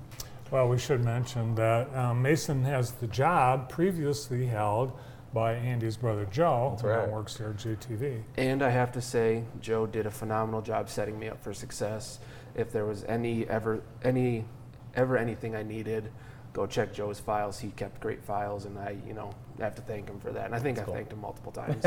[0.51, 4.91] Well, we should mention that um, Mason has the job previously held
[5.33, 7.09] by Andy's brother Joe, That's who now right.
[7.09, 8.21] works here at JTV.
[8.35, 12.19] And I have to say, Joe did a phenomenal job setting me up for success.
[12.53, 14.43] If there was any ever any
[14.93, 16.11] ever anything I needed,
[16.53, 17.59] go check Joe's files.
[17.59, 20.45] He kept great files, and I, you know, have to thank him for that.
[20.45, 20.93] And I think I cool.
[20.93, 21.85] thanked him multiple times.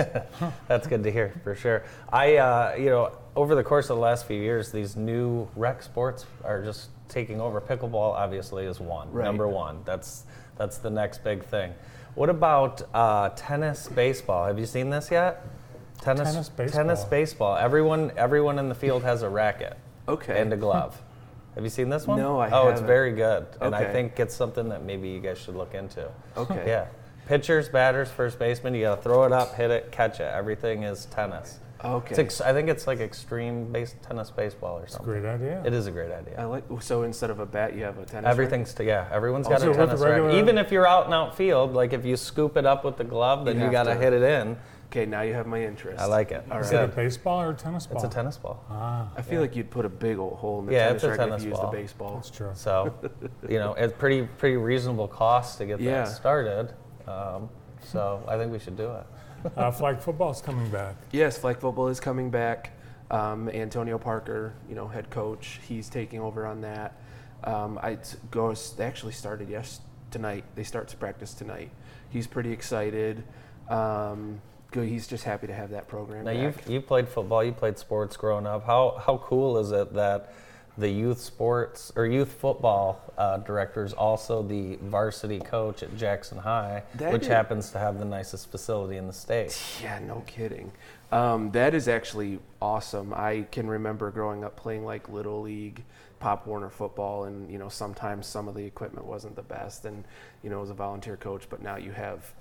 [0.68, 1.84] That's good to hear for sure.
[2.12, 5.82] I, uh, you know, over the course of the last few years, these new rec
[5.82, 7.60] sports are just taking over.
[7.60, 9.24] Pickleball, obviously, is one, Right.
[9.24, 9.80] number one.
[9.84, 10.24] That's
[10.56, 11.74] that's the next big thing.
[12.14, 14.46] What about uh, tennis, baseball?
[14.46, 15.44] Have you seen this yet?
[16.00, 16.82] Tennis, Tennis, baseball.
[16.84, 17.56] tennis, baseball.
[17.56, 20.40] Everyone, everyone in the field has a racket Okay.
[20.40, 21.00] and a glove.
[21.54, 22.18] Have you seen this one?
[22.18, 22.52] No, I have.
[22.54, 22.86] Oh, it's haven't.
[22.86, 26.08] very good, and I think it's something that maybe you guys should look into.
[26.36, 26.64] Okay.
[26.66, 26.86] Yeah.
[27.26, 30.24] Pitchers, batters, first baseman, you got to throw it up, hit it, catch it.
[30.34, 31.58] Everything is tennis.
[31.82, 32.10] Okay.
[32.10, 35.20] It's ex- I think it's like extreme base tennis baseball or It's a something.
[35.20, 35.62] great idea.
[35.64, 36.34] It is a great idea.
[36.38, 38.28] I like so instead of a bat, you have a tennis.
[38.28, 39.06] Everything's to, yeah.
[39.12, 40.34] Everyone's got Also a tennis racket.
[40.34, 43.04] Even if you're out and out field, like if you scoop it up with the
[43.04, 44.56] glove, then You you, got to to- hit it in.
[44.94, 45.02] Racket.
[45.02, 46.00] Okay, now you have my interest.
[46.00, 46.44] I like it.
[46.50, 46.82] All Is right.
[46.84, 47.96] it a baseball or a tennis ball?
[47.96, 48.64] It's a tennis ball.
[48.70, 51.04] Ah, I feel like you'd put a big old hole in the Yeah, tennis it's
[51.04, 51.70] a racket tennis if you used ball.
[51.70, 52.14] the baseball.
[52.16, 52.50] that's true.
[52.54, 52.94] So,
[53.48, 56.04] you know, it's pretty pretty reasonable cost to get Yeah.
[56.04, 56.72] that started.
[57.06, 57.48] Um,
[57.82, 59.06] so I think we should do it.
[59.58, 60.94] Uh, flag football's coming back.
[61.12, 62.70] Yes, flag football is coming back.
[63.10, 66.94] Um, Antonio Parker, you know, head coach, he's taking over on that.
[67.44, 69.80] Um, I t- goes they actually started yes
[70.10, 70.44] tonight.
[70.54, 71.70] They start to practice tonight.
[72.08, 73.22] He's pretty excited.
[73.68, 74.40] Um, good.
[74.82, 76.24] He's just happy to have that program.
[76.24, 78.66] Now you've you played football, you played sports growing up.
[78.66, 80.32] How how cool is it that
[80.76, 86.36] the youth sports or youth football uh, director is also the varsity coach at Jackson
[86.38, 89.56] High, That which is- happens to have the nicest facility in the state.
[89.80, 90.72] Yeah, no kidding.
[91.12, 93.14] Um, that is actually awesome.
[93.14, 95.84] I can remember growing up playing like little league,
[96.18, 100.02] Pop Warner football, and you know sometimes some of the equipment wasn't the best, and
[100.42, 102.32] you know as a volunteer coach, but now you have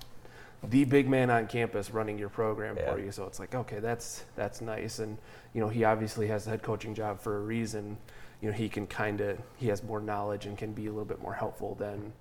[0.70, 3.10] the big man on campus running your program for you.
[3.12, 5.18] So it's like okay, that's that's nice, and
[5.52, 7.96] you know he obviously has the head coaching job for a reason.
[8.40, 11.04] You know he can kind of he has more knowledge and can be a little
[11.04, 12.12] bit more helpful than,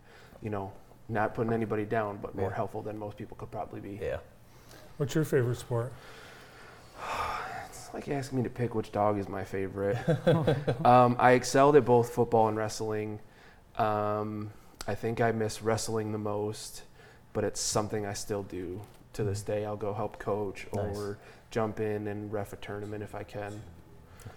[0.41, 0.71] you know,
[1.09, 2.55] not putting anybody down, but more Yeah.
[2.55, 3.99] helpful than most people could probably be.
[4.01, 4.17] Yeah.
[4.97, 5.91] What's your favorite sport?
[7.69, 9.97] It's like asking me to pick which dog is my favorite.
[10.85, 13.19] um, I excelled at both football and wrestling.
[13.77, 14.51] Um,
[14.87, 16.83] I think I miss wrestling the most,
[17.33, 18.81] but it's something I still do
[19.13, 19.47] to this mm.
[19.47, 19.65] day.
[19.65, 20.97] I'll go help coach Nice.
[20.97, 21.17] or
[21.51, 23.61] jump in and ref a tournament if I can.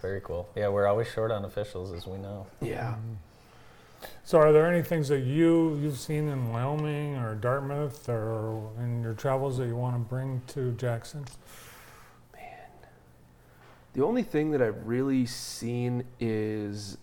[0.01, 0.49] Very cool.
[0.55, 2.45] Yeah, we're always short on officials, as we know.
[2.61, 2.91] Yeah.
[2.91, 3.13] Mm-hmm.
[4.23, 9.01] So, are there any things that you you've seen in Wyoming or Dartmouth or in
[9.01, 11.25] your travels that you want to bring to Jackson?
[12.33, 12.43] Man,
[13.93, 16.97] the only thing that I've really seen is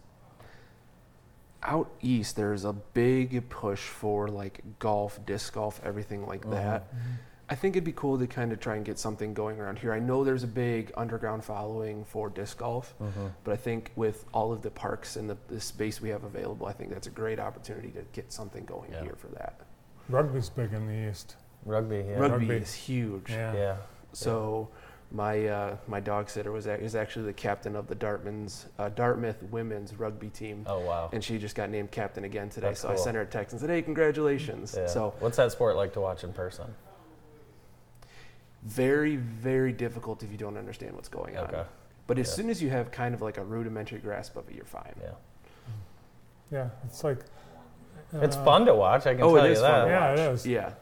[1.64, 2.36] out east.
[2.36, 6.54] There's a big push for like golf, disc golf, everything like uh-huh.
[6.54, 6.94] that.
[6.94, 7.10] Mm-hmm.
[7.48, 9.92] I think it'd be cool to kind of try and get something going around here.
[9.92, 13.28] I know there's a big underground following for disc golf, uh-huh.
[13.44, 16.66] but I think with all of the parks and the, the space we have available,
[16.66, 19.02] I think that's a great opportunity to get something going Yeah.
[19.02, 19.60] here for that.
[20.08, 21.36] Rugby's big in the east.
[21.66, 22.18] Rugby, yeah.
[22.18, 22.54] Rugby, Rugby.
[22.56, 23.30] is huge.
[23.30, 23.54] Yeah.
[23.54, 23.76] Yeah.
[24.12, 24.68] So
[25.14, 28.88] my uh, my dog sitter was a- is actually the captain of the Dartmouth's uh,
[28.90, 31.08] Dartmouth women's rugby team, Oh wow.
[31.12, 32.68] and she just got named captain again today.
[32.68, 34.86] That's so I sent her a text and said, "Hey, congratulations!" Yeah.
[34.88, 36.66] So what's that sport like to watch in person?
[38.62, 41.44] very very difficult if you don't understand what's going on.
[41.48, 41.62] Okay.
[42.06, 42.34] But as Yeah.
[42.34, 44.94] soon as you have kind of like a rudimentary grasp of it, you're fine.
[45.00, 45.08] Yeah.
[46.50, 47.18] Yeah, it's like.
[48.14, 49.06] It's uh, fun to watch.
[49.06, 49.70] I can Oh, tell it you that.
[49.70, 49.84] fun.
[49.88, 50.46] to Yeah, it is.
[50.46, 50.72] Yeah.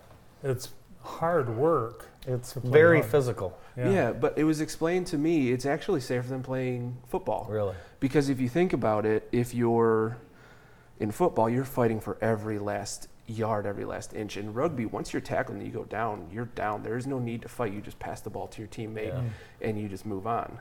[0.44, 0.68] It's
[1.02, 2.06] hard work.
[2.26, 3.10] It's very rugby.
[3.10, 3.58] physical.
[3.76, 7.46] yeah, But it was explained to me it's actually safer than playing football.
[7.50, 7.74] Really.
[8.00, 10.18] Because if you think about it, if you're
[11.00, 14.36] in football, you're fighting for every last yard, every last inch.
[14.36, 16.82] In rugby, once you're tackled and you go down, you're down.
[16.82, 17.72] There is no need to fight.
[17.72, 19.20] You just pass the ball to your teammate Yeah.
[19.20, 19.30] Mm.
[19.62, 20.58] and you just move on.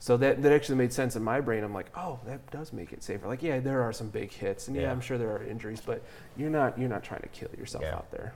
[0.00, 1.64] So that, that actually made sense in my brain.
[1.64, 3.26] I'm like, oh, that does make it safer.
[3.28, 4.90] Like, yeah, there are some big hits, and yeah, Yeah.
[4.92, 6.02] I'm sure there are injuries, but
[6.36, 7.94] you're not you're not trying to kill yourself Yeah.
[7.94, 8.32] out there.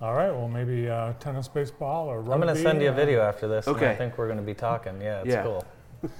[0.00, 0.30] All right.
[0.30, 2.32] Well, maybe uh, tennis, baseball, or rugby.
[2.32, 3.66] I'm going to send you a uh, video after this.
[3.66, 5.00] and I think we're going to be talking.
[5.00, 5.42] Yeah, it's Yeah.
[5.42, 5.64] cool.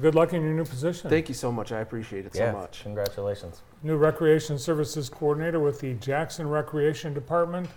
[0.00, 1.10] Good luck in your new position.
[1.10, 1.72] Thank you so much.
[1.72, 2.52] I appreciate it yeah.
[2.52, 2.82] so much.
[2.82, 3.62] Congratulations.
[3.82, 7.68] New Recreation Services Coordinator with the Jackson Recreation Department,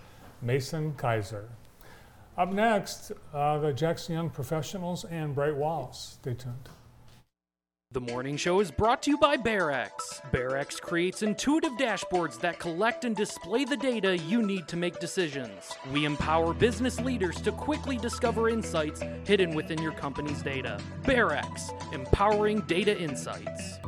[0.42, 1.48] Mason Kaiser.
[2.36, 6.18] Up next, uh, the Jackson Young Professionals and Bright Walls.
[6.20, 6.68] Stay tuned.
[7.94, 9.88] The morning show is brought to you by BearX.
[10.32, 15.70] BearX creates intuitive dashboards that collect and display the data you need to make decisions.
[15.92, 20.80] We empower business leaders to quickly discover insights hidden within your company's data.
[21.04, 23.78] BearX, empowering data insights.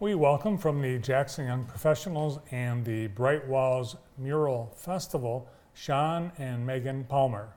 [0.00, 6.66] We welcome from the Jackson Young Professionals and the Bright Walls Mural Festival, Sean and
[6.66, 7.50] Megan Palmer.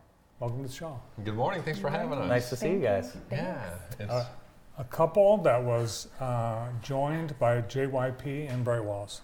[0.45, 0.99] Welcome to the show.
[1.23, 1.63] Good morning.
[1.63, 2.29] Thanks for having us.
[2.29, 3.17] Nice to see you guys.
[3.31, 3.67] Yeah,
[3.99, 4.27] it's, Uh,
[4.77, 9.21] A couple that was uh, joined by JYP and Bright Walls.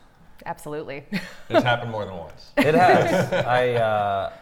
[0.48, 1.06] Absolutely.
[1.48, 2.54] it's happened more than once.
[2.58, 3.32] It has.
[3.46, 4.34] I, uh,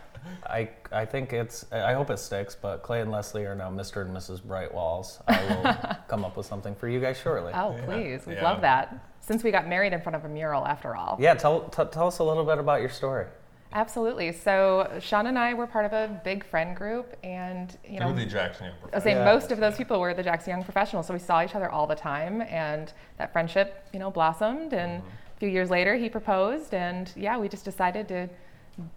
[0.50, 1.66] I, I think it's.
[1.74, 2.56] I hope it sticks.
[2.56, 4.04] But Clay and Leslie are now Mr.
[4.06, 4.42] and Mrs.
[4.42, 5.20] Bright Walls.
[5.28, 7.52] I will come up with something for you guys shortly.
[7.54, 8.26] Oh, please.
[8.26, 8.44] We'd Yeah.
[8.46, 9.04] love that.
[9.20, 11.18] Since we got married in front of a mural, after all.
[11.20, 11.34] Yeah.
[11.34, 13.26] Tell, t- tell us a little bit about your story.
[13.72, 14.32] Absolutely.
[14.32, 18.20] So Sean and I were part of a big friend group, and you know, Through
[18.20, 19.02] the Jackson Young I was Professional.
[19.04, 19.34] saying Yeah.
[19.34, 21.86] most of those people were the Jackson Young professionals, so we saw each other all
[21.86, 24.74] the time, and that friendship, you know, blossomed.
[24.74, 28.28] And a few years later, he proposed, and yeah, we just decided to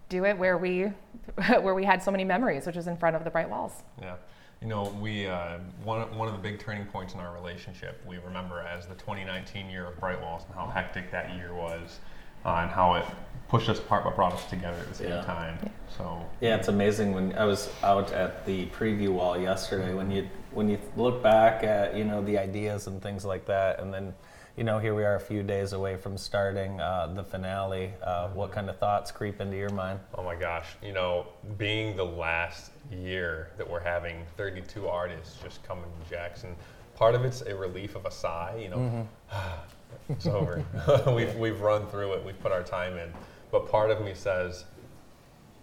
[0.09, 0.85] do it where we,
[1.61, 3.83] where we had so many memories, which was in front of the bright walls.
[4.01, 4.15] Yeah.
[4.59, 8.17] You know, we uh, one, one of the big turning points in our relationship we
[8.19, 11.99] remember as the 2019 year of Bright Walls and how hectic that year was,
[12.45, 13.05] uh, and how it
[13.49, 15.21] pushed us apart but brought us together at the same Yeah.
[15.23, 15.57] time.
[15.97, 20.27] So Yeah, it's amazing when I was out at the preview wall yesterday when you
[20.51, 24.13] when you look back at you know the ideas and things like that, and then
[24.55, 27.91] you know here we are a few days away from starting uh, the finale.
[28.03, 29.99] Uh, what kind of thoughts creep into your mind?
[30.15, 31.25] Oh my gosh, you know,
[31.57, 36.55] being the last year that we're having 32 artists just coming to Jackson,
[36.95, 39.07] part of it's a relief of a sigh, you know,
[40.09, 40.63] it's over.
[41.15, 43.11] we've, we've run through it, we've put our time in.
[43.51, 44.65] But part of me says,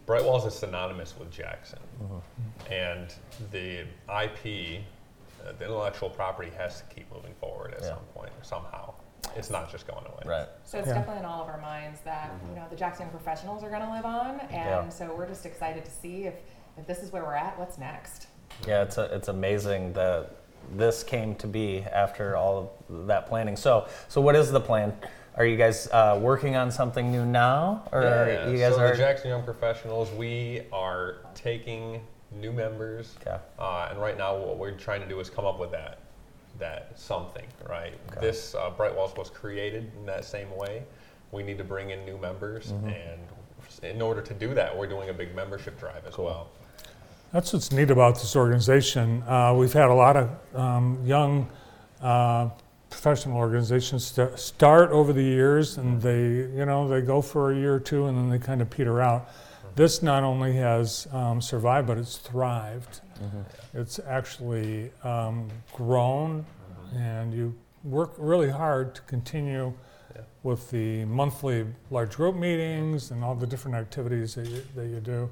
[0.07, 1.79] Bright Walls is synonymous with Jackson.
[2.71, 3.13] And
[3.51, 4.81] the IP,
[5.47, 7.89] uh, the intellectual property has to keep moving forward at Yeah.
[7.91, 8.95] some point, or somehow.
[9.37, 10.23] It's not just going away.
[10.25, 10.49] Right.
[10.65, 10.95] So it's Yeah.
[10.95, 13.91] definitely in all of our minds that you know the Jackson professionals are going to
[13.91, 14.89] live on, and Yeah.
[14.89, 16.35] so we're just excited to see if,
[16.77, 17.57] if this is where we're at.
[17.59, 18.27] What's next?
[18.67, 20.35] Yeah, it's a, it's amazing that
[20.77, 23.57] this came to be after all of that planning.
[23.57, 24.95] So so what is the plan?
[25.37, 28.91] Are you guys uh, working on something new now, or Yeah, you guys so are?
[28.91, 32.01] the Jackson Young Professionals, we are taking
[32.33, 33.39] new members, Okay.
[33.59, 35.99] uh, and right now what we're trying to do is come up with that
[36.59, 37.95] that something, right?
[38.11, 38.21] Okay.
[38.21, 40.83] This uh, Bright Walls was created in that same way.
[41.33, 42.89] We need to bring in new members, Mm-hmm.
[42.89, 43.21] and
[43.85, 46.25] in order to do that, we're doing a big membership drive as Cool.
[46.27, 46.49] well.
[47.33, 49.23] That's what's neat about this organization.
[49.23, 51.49] Uh, we've had a lot of um, young
[52.03, 52.49] uh,
[52.89, 56.23] professional organizations st- start over the years, and they,
[56.59, 59.01] you know, they go for a year or two, and then they kind of peter
[59.01, 59.29] out.
[59.77, 63.01] this not only has um, survived, but it's thrived.
[63.75, 66.45] It's actually um, grown,
[66.97, 67.55] and you
[67.85, 69.73] work really hard to continue
[70.43, 74.99] with the monthly large group meetings and all the different activities that you, that you
[74.99, 75.31] do.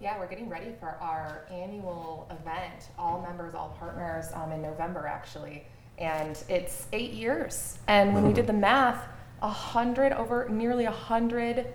[0.00, 5.06] Yeah, we're getting ready for our annual event, all members, all partners, um, in November
[5.06, 5.64] actually.
[5.98, 7.78] And it's eight years.
[7.86, 9.04] And when we did the math,
[9.42, 11.66] a hundred over nearly a hundred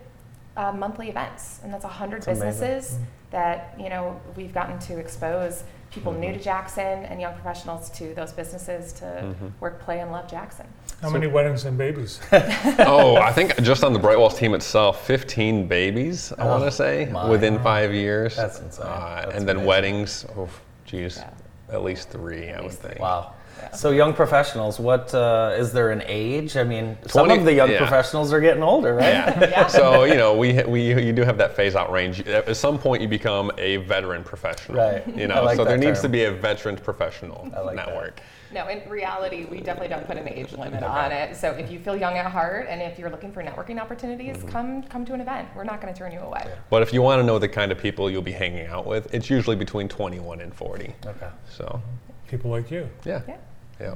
[0.58, 2.50] uh, monthly events, and that's a hundred amazing.
[2.50, 2.98] businesses
[3.30, 8.14] that you know we've gotten to expose people new to Jackson and young professionals to
[8.16, 10.68] those businesses to work, play, and love Jackson.
[11.06, 12.20] How many weddings and babies?
[12.80, 16.66] oh, I think just on the Bright Walls team itself, 15 babies, I want Oh,
[16.66, 17.30] to say, my.
[17.30, 18.36] within five years.
[18.36, 18.88] That's insane.
[18.88, 19.68] Uh, That's and then amazing.
[19.68, 20.50] weddings, oh,
[20.86, 21.30] geez, Yeah.
[21.76, 23.00] at least three, I would least think.
[23.00, 23.35] Wow.
[23.74, 26.58] So young professionals, what uh, is there an age?
[26.58, 27.78] I mean, some of the young yeah.
[27.78, 29.06] professionals are getting older, right?
[29.46, 29.68] Yeah.
[29.68, 32.22] so you know, we we you do have that phase out range.
[32.28, 34.78] At some point, you become a veteran professional.
[34.78, 35.08] Right.
[35.16, 37.88] You know, like so there that needs to be a veteran professional I like that.
[37.88, 38.22] network.
[38.54, 41.36] No, in reality, we definitely don't put an age limit on it.
[41.36, 44.84] So if you feel young at heart and if you're looking for networking opportunities, come
[44.84, 45.50] come to an event.
[45.56, 46.48] We're not going to turn you away.
[46.70, 49.14] But if you want to know the kind of people you'll be hanging out with,
[49.14, 50.96] it's usually between 21 and 40.
[51.06, 51.28] Okay.
[51.50, 51.82] So
[52.28, 52.90] People like you.
[53.04, 53.38] yeah, Yeah.
[53.80, 53.96] yeah.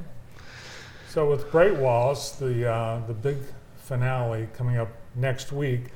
[1.08, 3.36] So with Bright Walls, the uh, the big
[3.76, 5.86] finale coming up next week,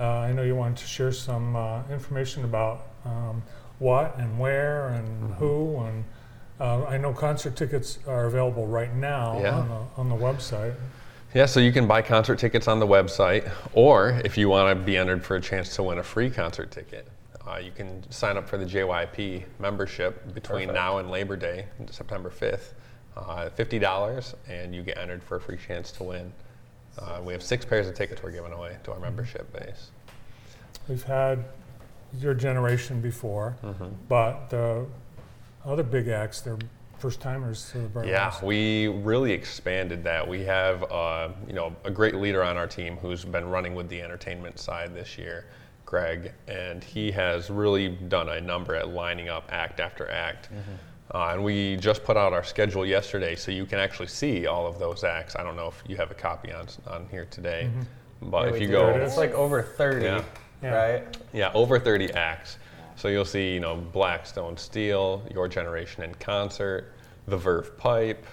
[0.00, 3.42] uh, I know you wanted to share some uh, information about um,
[3.78, 6.04] what and where and who, and
[6.58, 9.54] uh, I know concert tickets are available right now Yeah.
[9.58, 10.74] on the on the website.
[11.34, 14.82] Yeah, so you can buy concert tickets on the website, or if you want to
[14.82, 17.06] be entered for a chance to win a free concert ticket,
[17.46, 20.74] uh, you can sign up for the JYP membership between Perfect.
[20.74, 22.72] now and Labor Day, September 5th.
[23.16, 26.30] Uh, $50, and you get entered for a free chance to win.
[26.98, 29.90] Uh, we have six pairs of tickets we're giving away to our membership base.
[30.86, 31.42] We've had
[32.18, 33.86] your generation before, Mm-hmm.
[34.08, 34.84] but the
[35.64, 36.58] other big acts, they're
[36.98, 40.26] first timers to the Yeah, we really expanded that.
[40.26, 43.88] We have, uh, you know, a great leader on our team who's been running with
[43.88, 45.46] the entertainment side this year,
[45.86, 50.48] Greg, and he has really done a number at lining up act after act.
[51.14, 54.66] Uh, and we just put out our schedule yesterday, so you can actually see all
[54.66, 55.36] of those acts.
[55.36, 57.70] I don't know if you have a copy on on here today,
[58.20, 58.72] but Yeah, if you do.
[58.72, 60.22] go, It's like over 30, Yeah.
[60.62, 60.74] Yeah.
[60.74, 61.16] right?
[61.32, 62.58] yeah, over 30 acts.
[62.96, 66.92] So you'll see, you know, Blackstone Steel, Your Generation in Concert,
[67.28, 68.26] The Verve Pipe,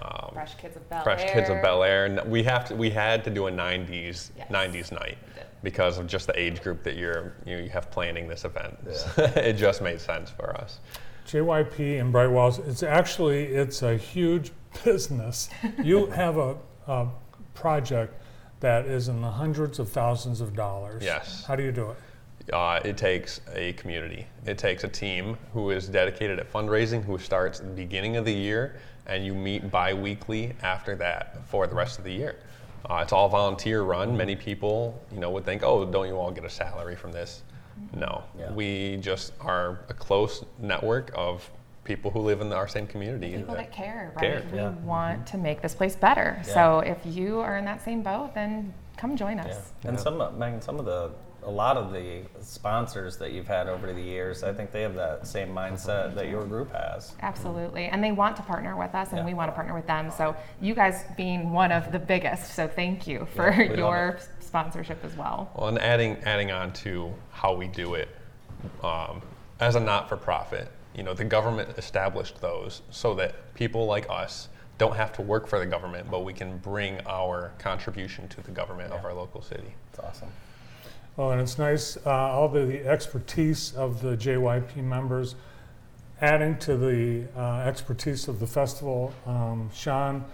[0.00, 1.04] um, Fresh Kids of Bel Air.
[1.04, 2.22] Fresh Kids of Bel Air.
[2.26, 4.48] We have to, we had to do a 90s Yes.
[4.50, 5.46] 90s night We did.
[5.62, 8.76] Because of just the age group that you're you, you have planning this event.
[9.16, 10.80] it just made sense for us.
[11.26, 14.50] JYP and Bright Walls, it's actually, it's a huge
[14.84, 15.48] business.
[15.82, 16.56] You have a,
[16.86, 17.06] a
[17.54, 18.14] project
[18.60, 21.02] that is in the hundreds of thousands of dollars.
[21.02, 21.44] Yes.
[21.44, 22.52] How do you do it?
[22.52, 24.26] Uh, it takes a community.
[24.44, 28.24] It takes a team who is dedicated at fundraising, who starts at the beginning of
[28.24, 32.36] the year, and you meet bi-weekly after that for the rest of the year.
[32.88, 34.16] Uh, it's all volunteer run.
[34.16, 37.42] Many people, you know, would think, "Oh, don't you all get a salary from this?"
[37.94, 38.52] No, Yeah.
[38.52, 41.50] we just are a close network of
[41.84, 43.36] people who live in our same community.
[43.36, 44.20] People that care, right?
[44.32, 44.70] Care, we yeah.
[44.84, 46.38] want to make this place better.
[46.42, 49.46] So if you are in that same boat, then come join Yeah.
[49.46, 49.72] us.
[49.84, 51.10] And some, of- Megan, some of the,
[51.42, 54.94] a lot of the sponsors that you've had over the years, I think they have
[54.94, 57.14] that same mindset that your group has.
[57.22, 57.86] Absolutely.
[57.86, 59.24] And they want to partner with us, and Yeah.
[59.24, 60.10] we want to partner with them.
[60.10, 65.04] So, you guys being one of the biggest, so thank you for Yeah, your sponsorship
[65.04, 65.50] as well.
[65.54, 68.08] Well, and adding adding on to how we do it,
[68.82, 69.22] um,
[69.60, 74.96] as a not-for-profit, you know, the government established those so that people like us don't
[74.96, 78.92] have to work for the government, but we can bring our contribution to the government
[78.92, 79.74] of our local city.
[79.90, 80.28] It's awesome.
[81.16, 85.34] Well, and it's nice, uh, all the, the expertise of the JYP members
[86.20, 89.12] adding to the uh, expertise of the festival.
[89.26, 90.24] Um, Sean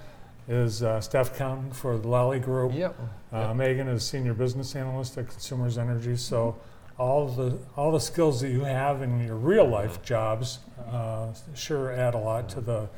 [0.48, 2.72] is uh, staff accountant for the Lally Group.
[2.74, 2.96] Yep.
[3.32, 6.16] Uh, Megan is senior business analyst at Consumers Energy.
[6.16, 6.56] So
[6.98, 10.60] all the all the skills that you have in your real life jobs
[10.90, 12.88] uh, sure add a lot to the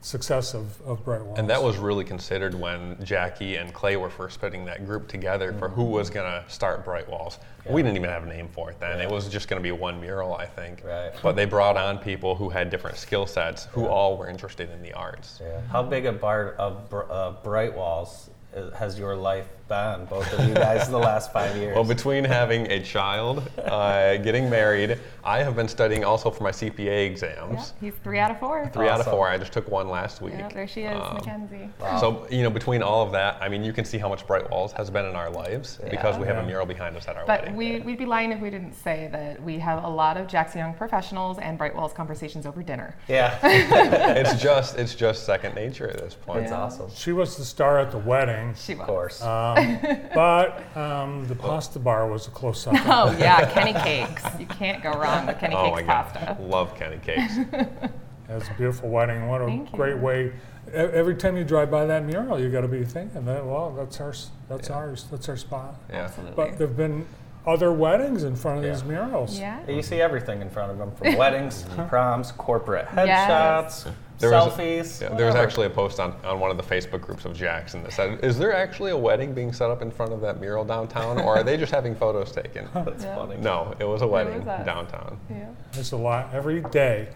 [0.00, 1.38] success of, of Bright Walls.
[1.38, 5.52] And that was really considered when Jackie and Clay were first putting that group together
[5.54, 7.38] for who was going to start Bright Walls.
[7.68, 9.00] We didn't even have a name for it then.
[9.00, 10.82] It was just going to be one mural, I think.
[10.84, 11.12] Right.
[11.22, 14.82] But they brought on people who had different skill sets, who all were interested in
[14.82, 15.40] the arts.
[15.42, 15.60] Yeah.
[15.70, 18.30] How big a part of uh, Bright Walls
[18.76, 21.74] has your life been, both of you guys, in the last five years?
[21.74, 26.50] Well, between having a child, uh, getting married, I have been studying also for my
[26.50, 27.74] CPA Yeah, exams.
[27.80, 28.70] he's three out of four.
[28.72, 29.28] Three out of four.
[29.28, 30.34] I just took one last week.
[30.38, 31.68] Yeah, there she is, Um, Mackenzie.
[32.00, 34.50] So, you know, between all of that, I mean, you can see how much Bright
[34.50, 37.26] Walls has been in our lives because we have a mural behind us at our
[37.26, 37.56] But wedding.
[37.56, 40.60] we, we'd be lying if we didn't say that we have a lot of Jackson
[40.60, 42.96] Young professionals and Bright Walls conversations over dinner.
[43.08, 46.40] yeah, it's just it's just second nature at this point.
[46.42, 46.58] it's Yeah.
[46.62, 46.90] awesome.
[46.94, 48.80] She was the star at the wedding, She was.
[48.80, 49.22] Of course.
[49.22, 49.57] um,
[50.14, 52.82] but um, the pasta bar was a close second.
[52.86, 54.22] Oh yeah, Kenny Cakes.
[54.38, 56.42] You can't go wrong with Kenny Oh my Cakes god, pasta.
[56.42, 57.36] love Kenny Cakes.
[57.38, 59.26] It was a beautiful wedding.
[59.28, 59.76] What a Thank you.
[59.76, 60.26] great way.
[60.26, 63.70] E- Every time you drive by that mural, you got to be thinking that, well,
[63.70, 64.30] that's ours.
[64.50, 64.74] That's Yeah.
[64.76, 65.06] ours.
[65.10, 65.76] That's our spot.
[65.88, 66.04] Yeah.
[66.04, 66.34] Absolutely.
[66.36, 67.06] But there've been
[67.46, 68.72] other weddings in front of Yeah.
[68.72, 69.38] these murals.
[69.38, 69.60] yeah.
[69.66, 73.86] you see everything in front of them, from weddings, proms, corporate Yes.
[74.18, 75.00] Headshots, There was a- selfies.
[75.02, 77.82] Yeah, there was actually a post on, on one of the Facebook groups of Jackson
[77.84, 80.64] that said, "Is there actually a wedding being set up in front of that mural
[80.64, 83.14] downtown, or are they just having photos taken?" That's Yeah.
[83.16, 83.36] funny.
[83.36, 84.66] No, it was a wedding us.
[84.66, 85.18] downtown.
[85.30, 85.46] Yeah.
[85.72, 86.30] There's a lot.
[86.32, 87.08] Every day,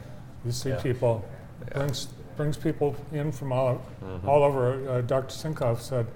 [0.44, 0.80] you see Yeah.
[0.80, 1.24] people,
[1.74, 3.80] brings, brings people in from all,
[4.26, 4.88] all over.
[4.88, 5.34] Uh, Dr.
[5.34, 6.06] Sinkoff said,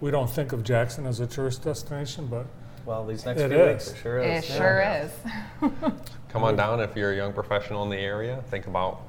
[0.00, 2.46] we don't think of Jackson as a tourist destination, but
[2.86, 3.92] Well, these next It few weeks, is.
[3.92, 4.50] it sure It is.
[4.50, 4.56] yeah.
[4.56, 5.10] sure is.
[6.28, 8.42] Come on down if you're a young professional in the area.
[8.50, 9.00] Think about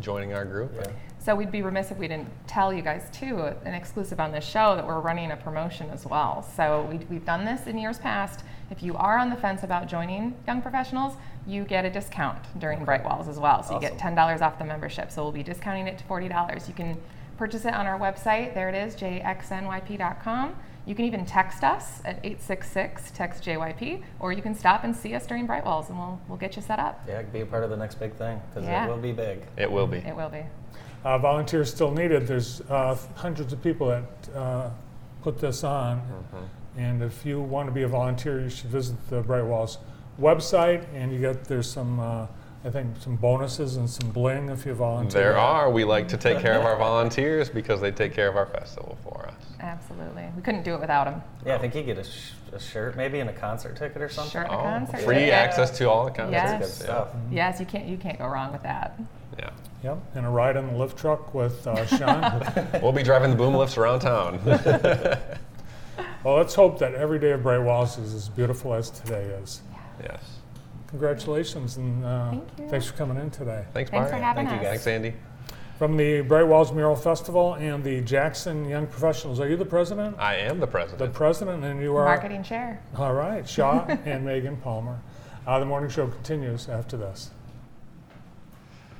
[0.00, 0.72] joining our group.
[0.76, 0.86] Yeah.
[1.18, 4.44] So we'd be remiss if we didn't tell you guys too, an exclusive on this
[4.44, 6.42] show that we're running a promotion as well.
[6.54, 8.44] So we, we've done this in years past.
[8.70, 11.14] If you are on the fence about joining Young Professionals,
[11.46, 13.62] you get a discount during Bright Walls as well.
[13.62, 15.10] So you get ten dollars off the membership.
[15.10, 16.68] So we'll be discounting it to forty dollars.
[16.68, 17.00] You can
[17.36, 18.54] purchase it on our website.
[18.54, 20.56] There it is, jxnyp.com.
[20.86, 25.14] You can even text us at 866 text JYP, or you can stop and see
[25.14, 27.02] us during Bright Walls, and we'll we'll get you set up.
[27.08, 28.86] Yeah, be a part of the next big thing because Yeah.
[28.86, 29.40] it will be big.
[29.56, 29.98] It will be.
[29.98, 30.42] It will be.
[31.04, 32.26] uh, volunteers still needed.
[32.26, 34.70] There's uh, hundreds of people that uh,
[35.22, 36.02] put this on.
[36.76, 39.78] And if you want to be a volunteer, you should visit the Bright Walls
[40.20, 42.26] website, and you get there's some, uh,
[42.66, 45.20] I think, some bonuses and some bling if you volunteer.
[45.20, 45.70] There are.
[45.70, 48.96] We like to take care of our volunteers because they take care of our festival
[49.02, 49.34] for us.
[49.60, 50.24] Absolutely.
[50.34, 51.22] We couldn't do it without them.
[51.44, 54.08] Yeah, I think you get a, sh- a shirt, maybe, and a concert ticket or
[54.08, 54.32] something.
[54.32, 55.34] Shirt and a Oh, concert free ticket.
[55.34, 56.32] access to all the concerts.
[56.32, 56.60] Yes.
[56.78, 57.08] Good stuff.
[57.30, 58.98] Yes, you can't you can't go wrong with that.
[59.38, 59.50] Yeah.
[59.82, 62.42] Yep, and a ride in the lift truck with uh, Sean.
[62.82, 64.40] We'll be driving the boom lifts around town.
[66.24, 69.60] well, let's hope that every day of Bright Walls is as beautiful as today is.
[70.02, 70.33] yes.
[70.98, 72.68] Congratulations, and uh, Thank you.
[72.68, 73.64] thanks for coming in today.
[73.72, 74.08] Thanks, Mark.
[74.08, 74.74] Thanks for having Thank you, us.
[74.74, 74.84] guys.
[74.84, 75.14] Thanks, Andy.
[75.76, 80.16] From the Bright Walls Mural Festival and the Jackson Young Professionals, are you the president?
[80.20, 81.00] I am the president.
[81.00, 81.50] The president.
[81.50, 82.04] president, and you are.
[82.04, 82.80] Marketing chair.
[82.96, 85.00] All right, Shaw and Megan Palmer.
[85.48, 87.32] Uh, the morning show continues after this.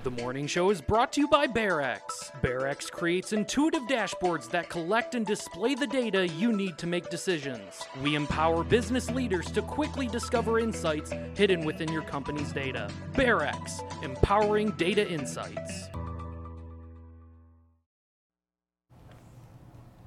[0.05, 1.98] The morning show is brought to you by BearX.
[2.42, 7.80] BearX creates intuitive dashboards that collect and display the data you need to make decisions.
[8.02, 12.90] We empower business leaders to quickly discover insights hidden within your company's data.
[13.14, 15.88] BearX, empowering data insights.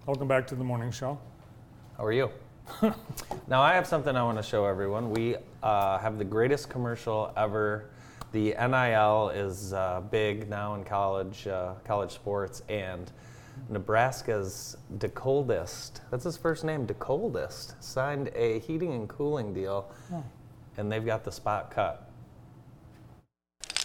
[0.05, 1.17] Welcome back to the morning show.
[1.97, 2.29] How are you?
[3.47, 5.09] now, I have something I want to show everyone.
[5.09, 7.89] We uh, have the greatest commercial ever.
[8.37, 13.11] The NIL is uh, big now in college, uh, college sports, and
[13.67, 19.89] Nebraska's DeColdest, that's his first name, DeColdest, signed a heating and cooling deal,
[20.77, 22.11] and they've got the spot cut.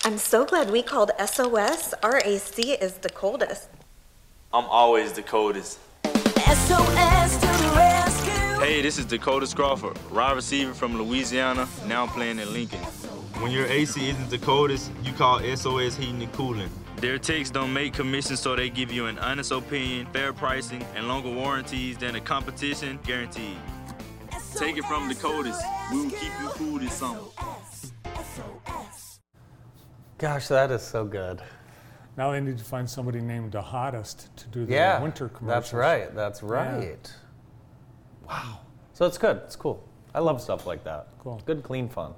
[0.04, 1.94] I'm so glad we called SOS.
[2.02, 3.70] RAC is the coldest.
[4.52, 5.78] I'm always the coldest.
[6.04, 8.32] SOS to the rescue.
[8.60, 12.80] Hey, this is Decoldest Crawford, wide receiver from Louisiana, now playing in Lincoln.
[13.42, 16.70] When your AC isn't the coldest, you call SOS Heating and Cooling.
[16.98, 21.08] Their techs don't make commissions, so they give you an honest opinion, fair pricing, and
[21.08, 23.56] longer warranties than the competition guaranteed.
[24.54, 25.60] Take it from the coldest.
[25.90, 27.18] We will keep you cool this summer.
[30.18, 31.42] Gosh, that is so good.
[32.16, 35.64] Now they need to find somebody named the hottest to do the Yeah, winter commercials.
[35.64, 36.14] that's right.
[36.14, 37.12] That's right.
[38.28, 38.60] Wow.
[38.92, 39.38] So it's good.
[39.38, 39.82] It's cool.
[40.14, 41.08] I love stuff like that.
[41.18, 41.42] Cool.
[41.44, 42.14] Good, clean fun.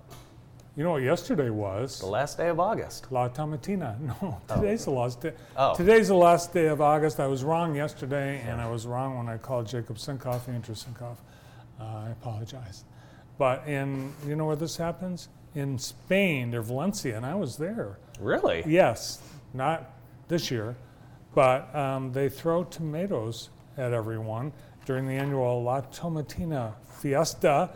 [0.76, 2.00] You know what yesterday was?
[2.00, 3.12] The last day of August.
[3.12, 3.96] La Tomatina.
[4.20, 5.32] No, today's the last day.
[5.56, 5.72] Oh.
[5.76, 7.20] Today's the last day of August.
[7.20, 11.18] I was wrong yesterday, and I was wrong when I called Jacob Sinkoff, Andrew Sinkoff.
[11.80, 12.82] Uh, I apologize.
[13.38, 15.28] But in, you know where this happens?
[15.54, 17.98] In Spain, near Valencia, and I was there.
[18.18, 18.64] Really?
[18.66, 19.22] Yes,
[19.52, 19.92] not
[20.26, 20.74] this year,
[21.36, 24.52] but um, they throw tomatoes at everyone
[24.86, 27.70] during the annual La Tomatina Fiesta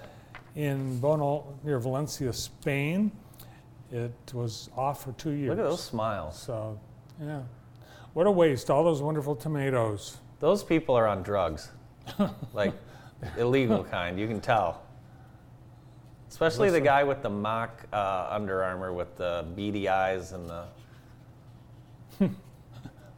[0.55, 3.13] in Buñol near Valencia, Spain.
[3.91, 5.51] It was off for two years.
[5.51, 6.39] Look at those smiles.
[6.39, 6.79] So,
[7.21, 7.43] yeah.
[8.13, 10.19] What a waste, all those wonderful tomatoes.
[10.41, 11.71] Those people are on drugs.
[12.53, 12.75] like,
[13.37, 14.19] illegal kind.
[14.19, 14.83] You can tell.
[16.29, 20.65] Especially the guy with the mock uh, Under Armour with the beady eyes and the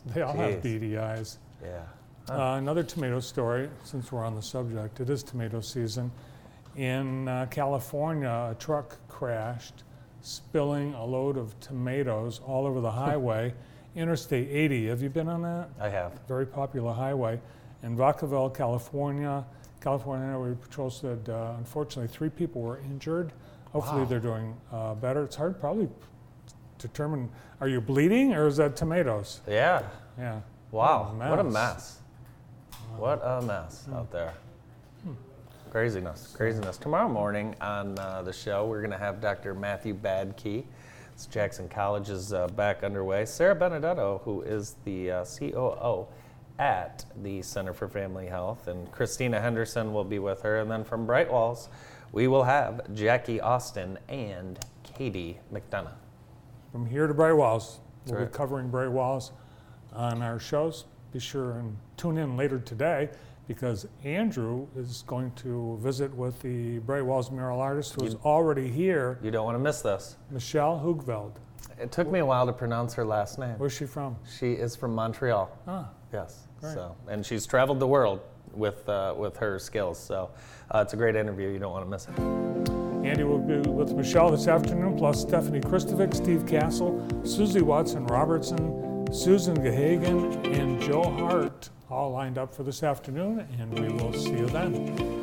[0.06, 0.62] They all have Jeez.
[0.62, 1.38] beady eyes.
[1.62, 1.82] yeah.
[2.28, 6.12] Uh, another tomato story, since we're on the subject, it is tomato season.
[6.80, 9.82] In uh, California, a truck crashed,
[10.22, 13.52] spilling a load of tomatoes all over the highway.
[13.94, 15.68] Interstate 80, have you been on that?
[15.78, 16.18] I have.
[16.26, 17.38] Very popular highway.
[17.82, 19.44] In Vacaville, California,
[19.82, 23.34] California Highway Patrol said uh, unfortunately three people were injured.
[23.74, 24.08] Hopefully Wow.
[24.08, 25.24] they're doing uh, better.
[25.24, 27.28] It's hard probably to determine
[27.60, 29.42] are you bleeding or is that tomatoes?
[29.46, 29.82] Yeah.
[30.18, 30.40] Yeah.
[30.70, 31.12] Wow.
[31.14, 31.52] What a What a mess.
[31.52, 31.98] mess.
[32.96, 34.32] What a mess out there.
[35.70, 36.78] Craziness, craziness.
[36.78, 39.54] Tomorrow morning on uh, the show, we're going to have Dr.
[39.54, 40.64] Matthew Badkey.
[41.12, 43.24] It's Jackson College is uh, back underway.
[43.24, 46.08] Sarah Benedetto, who is the uh, COO
[46.58, 50.58] at the Center for Family Health, and Christina Henderson will be with her.
[50.58, 51.68] And then from Bright Walls,
[52.10, 55.94] we will have Jackie Austin and Katie McDonough.
[56.72, 58.32] From here to Bright Walls, we'll right.
[58.32, 59.30] be covering Bright Walls
[59.92, 60.86] on our shows.
[61.12, 63.10] Be sure and tune in later today
[63.50, 68.68] because Andrew is going to visit with the Bright Walls mural artist who is already
[68.68, 70.16] here, You don't want to miss this.
[70.30, 71.32] Michelle Hugveld.
[71.76, 73.56] It took me a while to pronounce her last name.
[73.58, 74.14] Where's she from?
[74.38, 75.50] She is from Montreal.
[75.66, 76.46] Ah, Yes.
[76.60, 76.74] Great.
[76.74, 78.20] So, and she's traveled the world
[78.54, 79.98] with uh, with her skills.
[79.98, 80.30] So,
[80.72, 81.48] uh, it's a great interview.
[81.48, 82.16] You don't want to miss it.
[83.04, 89.12] Andy will be with Michelle this afternoon, plus Stephanie Kristovic, Steve Castle, Susie Watson Robertson,
[89.12, 94.30] Susan Gahagan, and Joe Hart, all lined up for this afternoon, and we will see
[94.30, 95.19] you then.